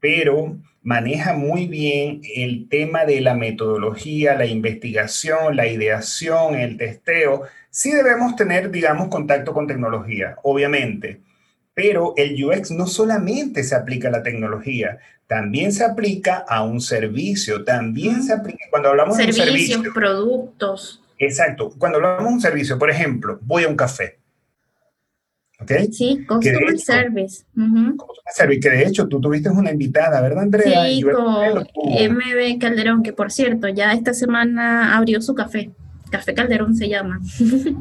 [0.00, 7.44] pero maneja muy bien el tema de la metodología, la investigación, la ideación, el testeo.
[7.70, 11.22] Sí debemos tener, digamos, contacto con tecnología, obviamente,
[11.74, 16.80] pero el UX no solamente se aplica a la tecnología, también se aplica a un
[16.80, 21.02] servicio, también se aplica, cuando hablamos de un servicio, productos.
[21.18, 24.18] Exacto, cuando hablamos de un servicio, por ejemplo, voy a un café
[25.92, 27.44] Sí, Customer Service.
[28.34, 30.86] Service, que de hecho tú tuviste una invitada, ¿verdad, Andrea?
[30.86, 35.70] Sí, con MB Calderón, que por cierto, ya esta semana abrió su café.
[36.10, 37.20] Café Calderón se llama.
[37.26, 37.74] si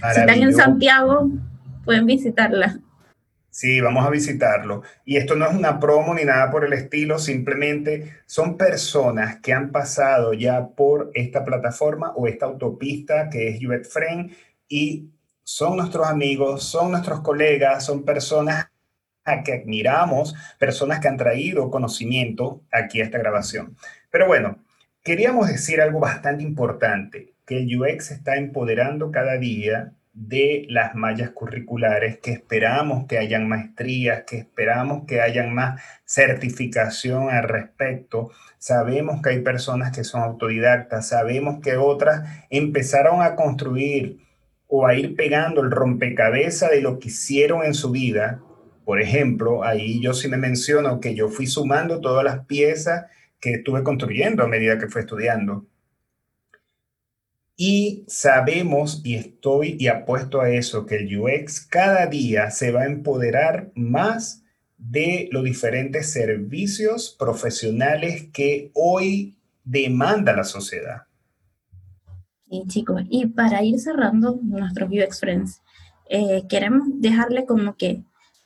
[0.00, 1.30] están en Santiago,
[1.84, 2.80] pueden visitarla.
[3.60, 4.82] Sí, vamos a visitarlo.
[5.04, 9.52] Y esto no es una promo ni nada por el estilo, simplemente son personas que
[9.52, 14.32] han pasado ya por esta plataforma o esta autopista que es Friend
[14.66, 15.10] y
[15.42, 18.70] son nuestros amigos, son nuestros colegas, son personas
[19.24, 23.76] a que admiramos, personas que han traído conocimiento aquí a esta grabación.
[24.10, 24.64] Pero bueno,
[25.02, 31.30] queríamos decir algo bastante importante, que el UX está empoderando cada día de las mallas
[31.30, 38.30] curriculares, que esperamos que hayan maestrías, que esperamos que hayan más certificación al respecto.
[38.58, 44.18] Sabemos que hay personas que son autodidactas, sabemos que otras empezaron a construir
[44.66, 48.40] o a ir pegando el rompecabezas de lo que hicieron en su vida.
[48.84, 53.06] Por ejemplo, ahí yo sí me menciono que yo fui sumando todas las piezas
[53.40, 55.66] que estuve construyendo a medida que fui estudiando.
[57.62, 62.84] Y sabemos, y estoy y apuesto a eso, que el UX cada día se va
[62.84, 64.42] a empoderar más
[64.78, 71.02] de los diferentes servicios profesionales que hoy demanda la sociedad.
[72.48, 75.60] Sí, chicos, y para ir cerrando nuestros UX Friends,
[76.08, 78.02] eh, queremos dejarle como que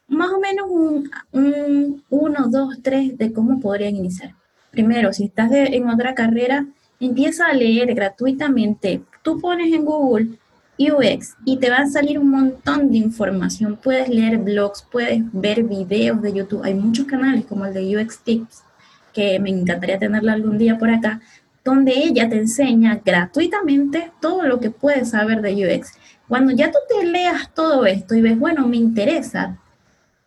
[0.09, 4.35] más o menos un, un, uno, dos, tres de cómo podrían iniciar.
[4.73, 6.67] Primero, si estás en otra carrera,
[7.01, 9.03] empieza a leer gratuitamente.
[9.23, 10.39] Tú pones en Google
[10.79, 13.79] UX y te va a salir un montón de información.
[13.83, 16.65] Puedes leer blogs, puedes ver videos de YouTube.
[16.65, 18.63] Hay muchos canales como el de UX Tips,
[19.13, 21.21] que me encantaría tenerla algún día por acá,
[21.65, 25.93] donde ella te enseña gratuitamente todo lo que puedes saber de UX.
[26.29, 29.59] Cuando ya tú te leas todo esto y ves, bueno, me interesa,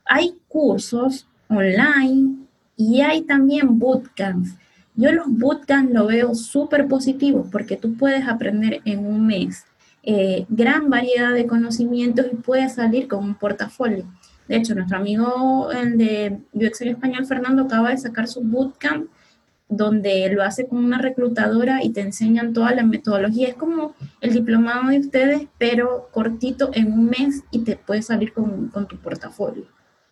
[0.05, 4.55] hay cursos online y hay también bootcamps.
[4.97, 9.63] Yo los bootcamps lo veo súper positivo porque tú puedes aprender en un mes
[10.09, 14.05] eh, gran variedad de conocimientos y puedes salir con un portafolio.
[14.47, 19.07] De hecho, nuestro amigo el de UX en español, Fernando, acaba de sacar su bootcamp
[19.69, 23.49] donde lo hace con una reclutadora y te enseñan toda la metodología.
[23.49, 28.33] Es como el diplomado de ustedes, pero cortito en un mes y te puedes salir
[28.33, 29.66] con, con tu portafolio.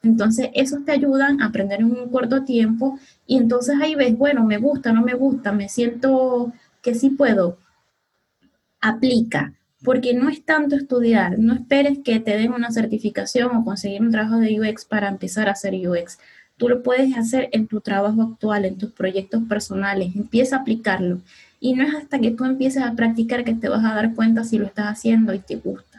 [0.06, 4.46] Entonces, esos te ayudan a aprender en un corto tiempo y entonces ahí ves, bueno,
[4.46, 7.58] me gusta, no me gusta, me siento que sí puedo.
[8.80, 9.54] Aplica,
[9.84, 14.12] porque no es tanto estudiar, no esperes que te den una certificación o conseguir un
[14.12, 16.20] trabajo de UX para empezar a hacer UX.
[16.58, 20.16] Tú lo puedes hacer en tu trabajo actual, en tus proyectos personales.
[20.16, 21.20] Empieza a aplicarlo.
[21.60, 24.44] Y no es hasta que tú empieces a practicar que te vas a dar cuenta
[24.44, 25.95] si lo estás haciendo y te gusta.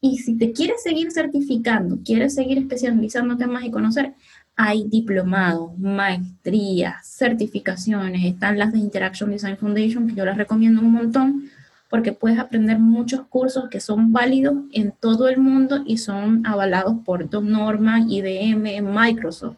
[0.00, 4.14] Y si te quieres seguir certificando, quieres seguir especializándote más y conocer,
[4.56, 8.24] hay diplomados, maestrías, certificaciones.
[8.24, 11.50] Están las de Interaction Design Foundation, que yo las recomiendo un montón,
[11.88, 16.96] porque puedes aprender muchos cursos que son válidos en todo el mundo y son avalados
[17.04, 19.56] por Norma, IBM, Microsoft.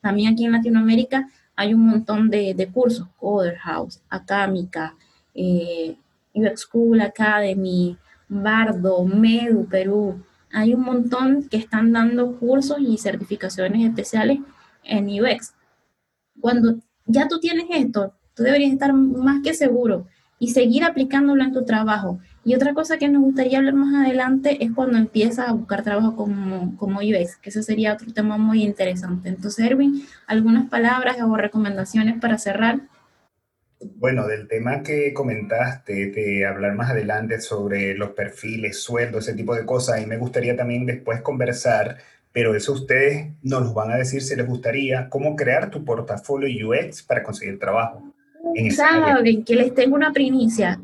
[0.00, 4.94] También aquí en Latinoamérica hay un montón de, cursos, Coder House, Acámica,
[5.34, 5.96] eh,
[6.34, 7.96] UX School Academy,
[8.32, 10.22] Bardo, Medu, Perú.
[10.52, 14.38] Hay un montón que están dando cursos y certificaciones especiales
[14.84, 15.54] en UX.
[16.40, 16.76] Cuando
[17.06, 20.06] ya tú tienes esto, tú deberías estar más que seguro
[20.38, 22.18] y seguir aplicándolo en tu trabajo.
[22.44, 26.16] Y otra cosa que nos gustaría hablar más adelante es cuando empiezas a buscar trabajo
[26.16, 29.28] como, como UX, que ese sería otro tema muy interesante.
[29.28, 32.80] Entonces, Erwin, algunas palabras o recomendaciones para cerrar.
[33.96, 39.54] Bueno, del tema que comentaste, de hablar más adelante sobre los perfiles, sueldos, ese tipo
[39.54, 41.98] de cosas, y me gustaría también después conversar,
[42.32, 46.68] pero eso ustedes nos lo van a decir si les gustaría, cómo crear tu portafolio
[46.68, 48.02] UX para conseguir trabajo.
[48.70, 50.80] Saben que les tengo una primicia.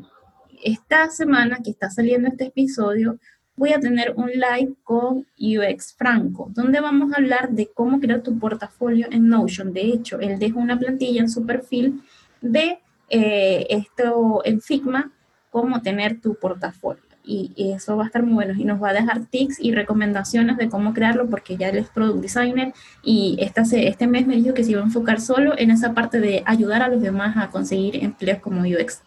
[0.63, 3.17] Esta semana que está saliendo este episodio,
[3.55, 8.21] voy a tener un live con UX Franco, donde vamos a hablar de cómo crear
[8.21, 9.73] tu portafolio en Notion.
[9.73, 12.01] De hecho, él deja una plantilla en su perfil
[12.41, 12.79] de
[13.09, 15.11] eh, esto en Figma,
[15.49, 17.03] cómo tener tu portafolio.
[17.23, 20.57] Y, eso va a estar muy bueno y nos va a dejar tips y recomendaciones
[20.57, 24.55] de cómo crearlo porque ya él es product designer y esta, este mes me dijo
[24.55, 27.51] que se iba a enfocar solo en esa parte de ayudar a los demás a
[27.51, 29.03] conseguir empleos como UX.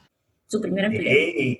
[0.46, 1.04] Su primer empleo.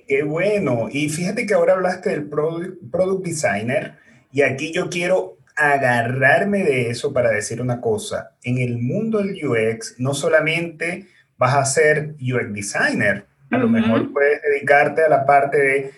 [0.07, 0.87] ¡Qué bueno!
[0.89, 3.97] Y fíjate que ahora hablaste del product, product designer
[4.31, 8.35] y aquí yo quiero agarrarme de eso para decir una cosa.
[8.43, 11.07] En el mundo del UX no solamente
[11.43, 13.25] vas a ser UX designer.
[13.51, 15.91] A lo mejor puedes dedicarte a la parte de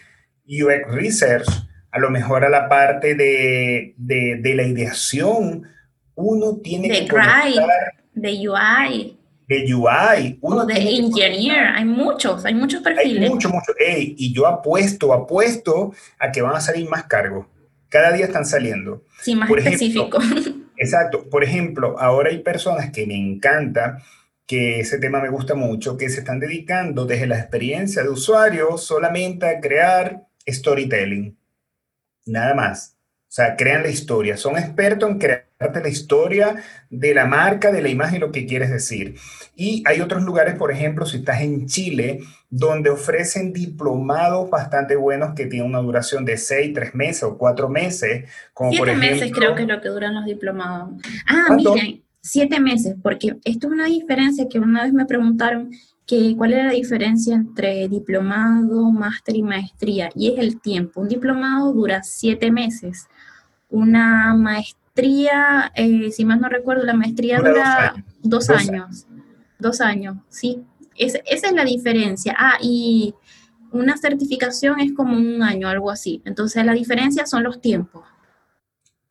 [0.48, 1.48] UX research,
[1.92, 5.64] a lo mejor a la parte de, de, la ideación.
[6.16, 7.16] Uno tiene de que...
[8.14, 9.18] de UI.
[9.48, 10.40] De UI.
[10.42, 11.68] Uno o de engineer.
[11.76, 13.24] Hay muchos, hay muchos perfiles.
[13.24, 13.76] Hay muchos, muchos.
[13.80, 17.46] y yo apuesto, apuesto a que van a salir más cargos.
[17.90, 19.04] Cada día están saliendo.
[19.22, 20.18] Sí, más específico.
[20.78, 21.30] exacto.
[21.30, 24.00] Por ejemplo, ahora hay personas que me encanta
[24.46, 28.78] que ese tema me gusta mucho, que se están dedicando desde la experiencia de usuario
[28.78, 31.38] solamente a crear storytelling.
[32.26, 32.96] Nada más.
[33.28, 34.38] O sea, crean la historia.
[34.38, 36.56] Son expertos en crearte la historia
[36.90, 39.16] de la marca, de la imagen, lo que quieres decir.
[39.56, 45.36] Y hay otros lugares, por ejemplo, si estás en Chile, donde ofrecen diplomados bastante buenos
[45.36, 48.30] que tienen una duración de seis, tres meses o cuatro meses.
[48.54, 50.92] Como Siete meses creo que es lo que duran los diplomados.
[51.28, 55.70] Ah, miren, siete meses, porque esto es una diferencia que una vez me preguntaron
[56.08, 61.02] que cuál era la diferencia entre diplomado, máster y maestría, y es el tiempo.
[61.02, 63.08] Un diplomado dura siete meses,
[63.70, 69.06] una maestría, eh, si más no recuerdo, la maestría dura, dos, años.
[69.60, 70.18] dos años.
[70.30, 70.64] sí,
[70.96, 72.36] esa es la diferencia.
[72.40, 73.14] Ah, y
[73.72, 76.22] una certificación es como un año, algo así.
[76.26, 78.04] Entonces la diferencia son los tiempos.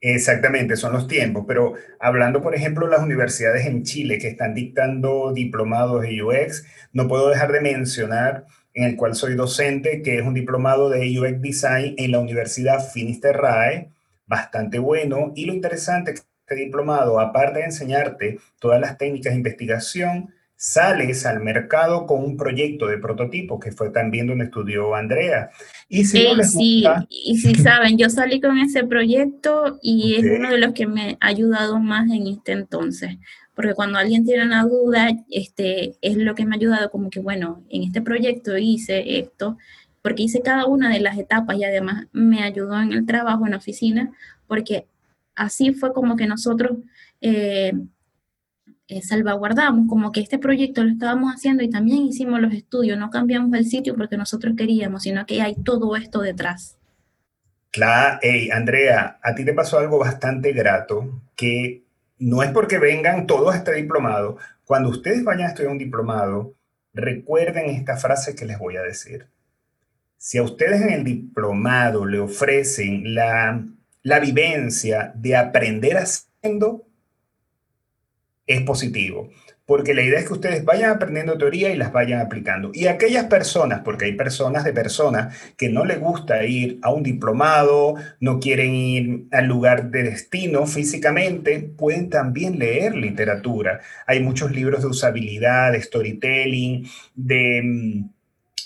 [0.06, 4.52] Exactamente, son los tiempos, pero hablando, por ejemplo, de las universidades en Chile que están
[4.52, 8.44] dictando diplomados de UX, no puedo dejar de mencionar
[8.74, 12.86] en el cual soy docente, que es un diplomado de UX Design en la Universidad
[12.86, 13.92] Finisterrae,
[14.26, 19.32] bastante bueno, y lo interesante es que este diplomado, aparte de enseñarte todas las técnicas
[19.32, 24.94] de investigación, sales al mercado con un proyecto de prototipo, que fue también donde estudió
[24.94, 25.50] Andrea.
[25.88, 30.58] Y si sí, y si saben, yo salí con ese proyecto y es uno de
[30.58, 33.16] los que me ha ayudado más en este entonces,
[33.54, 37.20] porque cuando alguien tiene una duda, este, es lo que me ha ayudado como que,
[37.20, 39.58] bueno, en este proyecto hice esto,
[40.02, 43.52] porque hice cada una de las etapas y además me ayudó en el trabajo en
[43.52, 44.12] la oficina,
[44.46, 44.86] porque
[45.34, 46.78] así fue como que nosotros...
[47.20, 47.72] Eh,
[48.88, 53.10] eh, salvaguardamos, como que este proyecto lo estábamos haciendo y también hicimos los estudios, no
[53.10, 56.76] cambiamos el sitio porque nosotros queríamos, sino que hay todo esto detrás.
[57.70, 61.82] Claro, hey, Andrea, a ti te pasó algo bastante grato, que
[62.18, 66.54] no es porque vengan todos a este diplomado, cuando ustedes vayan a estudiar un diplomado,
[66.92, 69.26] recuerden esta frase que les voy a decir.
[70.16, 73.64] Si a ustedes en el diplomado le ofrecen la,
[74.02, 76.86] la vivencia de aprender haciendo,
[78.46, 79.30] es positivo,
[79.66, 82.70] porque la idea es que ustedes vayan aprendiendo teoría y las vayan aplicando.
[82.74, 87.02] Y aquellas personas, porque hay personas de personas que no les gusta ir a un
[87.02, 93.80] diplomado, no quieren ir al lugar de destino físicamente, pueden también leer literatura.
[94.06, 98.13] Hay muchos libros de usabilidad, de storytelling, de mm,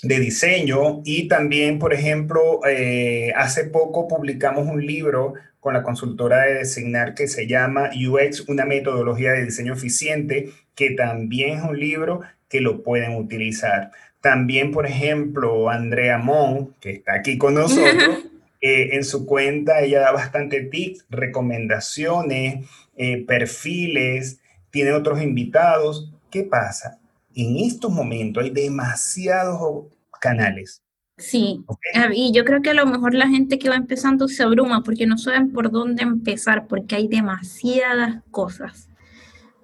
[0.03, 6.45] de diseño y también, por ejemplo, eh, hace poco publicamos un libro con la consultora
[6.45, 11.77] de designar que se llama UX, una metodología de diseño eficiente, que también es un
[11.77, 13.91] libro que lo pueden utilizar.
[14.21, 18.25] También, por ejemplo, Andrea Mon, que está aquí con nosotros,
[18.61, 22.65] eh, en su cuenta ella da bastante tips, recomendaciones,
[22.97, 24.39] eh, perfiles,
[24.71, 26.13] tiene otros invitados.
[26.29, 26.99] ¿Qué pasa?
[27.35, 29.85] En estos momentos hay demasiados
[30.19, 30.81] canales
[31.19, 31.65] Sí,
[32.13, 35.05] y yo creo que a lo mejor la gente que va empezando se abruma porque
[35.05, 38.89] no saben por dónde empezar, porque hay demasiadas cosas.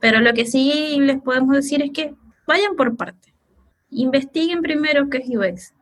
[0.01, 2.13] Pero lo que sí les podemos decir es que
[2.45, 3.33] vayan por parte.
[3.89, 5.73] Investiguen primero qué es UX.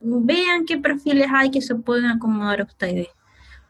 [0.00, 3.08] Vean qué perfiles hay que se pueden acomodar a ustedes.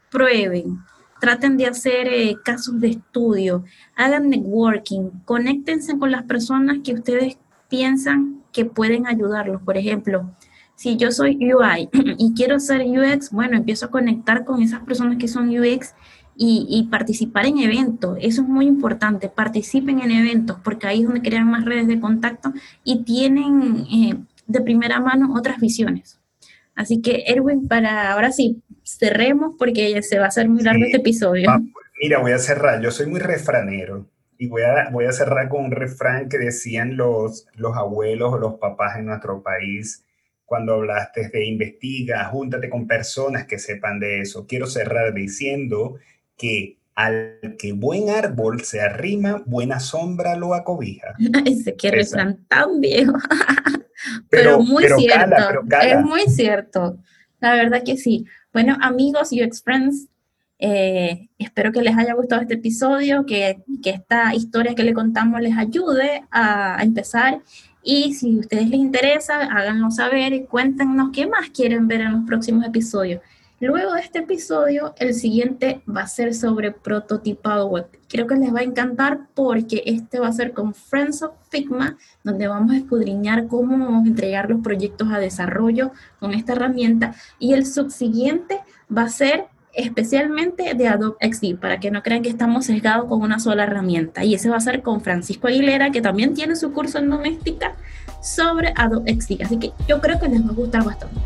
[0.09, 0.77] Prueben.
[1.19, 3.63] Traten de hacer eh, casos de estudio.
[3.95, 5.09] Hagan networking.
[5.25, 7.37] Conéctense con las personas que ustedes
[7.69, 9.61] piensan que pueden ayudarlos.
[9.61, 10.31] Por ejemplo,
[10.75, 15.17] si yo soy UI y quiero ser UX, bueno, empiezo a conectar con esas personas
[15.17, 15.93] que son UX
[16.39, 18.17] y, participar en eventos.
[18.21, 19.27] Eso es muy importante.
[19.27, 22.53] Participen en eventos porque ahí es donde crean más redes de contacto
[22.83, 26.19] y tienen eh, de primera mano otras visiones.
[26.75, 30.97] Así que, Erwin, para ahora sí, cerremos porque se va a hacer muy largo este
[30.97, 31.49] episodio.
[32.01, 32.81] mira, voy a cerrar.
[32.81, 34.07] Yo soy muy refranero
[34.37, 38.37] y voy a, voy a cerrar con un refrán que decían los, los abuelos o
[38.37, 40.03] los papás en nuestro país
[40.47, 44.47] cuando hablaste de investiga, júntate con personas que sepan de eso.
[44.47, 45.97] Quiero cerrar diciendo
[46.37, 51.15] que al que buen árbol se arrima, buena sombra lo acobija.
[51.45, 53.11] Ese que refrán tan viejo.
[54.29, 55.35] pero, muy cierto.
[55.83, 56.97] Es muy cierto.
[57.41, 58.25] La verdad que sí.
[58.57, 60.07] Bueno, amigos UX Friends,
[60.57, 65.39] eh, espero que les haya gustado este episodio, que, que, esta historia que le contamos
[65.41, 67.43] les ayude a, a empezar
[67.83, 72.13] y si a ustedes les interesa, háganlo saber y cuéntenos qué más quieren ver en
[72.13, 73.21] los próximos episodios.
[73.59, 77.87] Luego de este episodio, el siguiente va a ser sobre prototipado web.
[78.07, 81.97] Creo que les va a encantar porque este va a ser con Friends of Figma,
[82.23, 87.15] donde vamos a escudriñar cómo vamos a entregar los proyectos a desarrollo con esta herramienta.
[87.39, 88.59] Y el subsiguiente
[88.95, 93.23] va a ser especialmente de Adobe XD, para que no crean que estamos sesgados con
[93.23, 94.23] una sola herramienta.
[94.23, 97.75] Y ese va a ser con Francisco Aguilera, que también tiene su curso en doméstica
[98.21, 99.41] sobre Adobe XD.
[99.41, 101.21] Así que yo creo que les va a gustar bastante.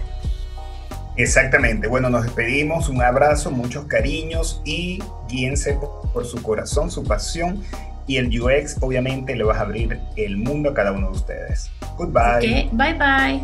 [1.22, 1.88] Exactamente.
[1.88, 2.90] Bueno, nos despedimos.
[2.90, 5.78] Un abrazo, muchos cariños y guíense
[6.14, 7.64] por su corazón, su pasión.
[8.08, 11.70] Y el UX obviamente le va a abrir el mundo a cada uno de ustedes.
[11.98, 12.70] Goodbye.
[12.72, 13.42] Bye bye.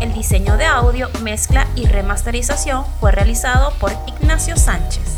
[0.00, 5.16] El diseño de audio, mezcla y remasterización fue realizado por Ignacio Sánchez.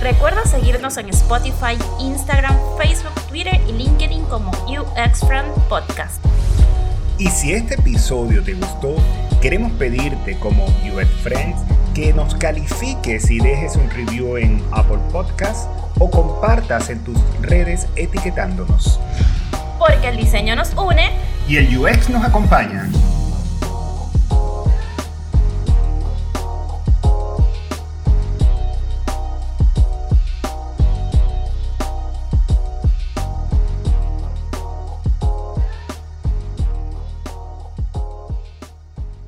[0.00, 6.22] Recuerda seguirnos en Spotify, Instagram, Facebook, Twitter y LinkedIn como UX Friend Podcast.
[7.18, 8.96] Y si este episodio te gustó,
[9.40, 11.60] queremos pedirte como UX Friends
[11.94, 17.86] que nos califiques y dejes un review en Apple Podcast o compartas en tus redes
[17.96, 18.98] etiquetándonos.
[19.78, 21.10] Porque el diseño nos une
[21.48, 22.88] y el UX nos acompaña.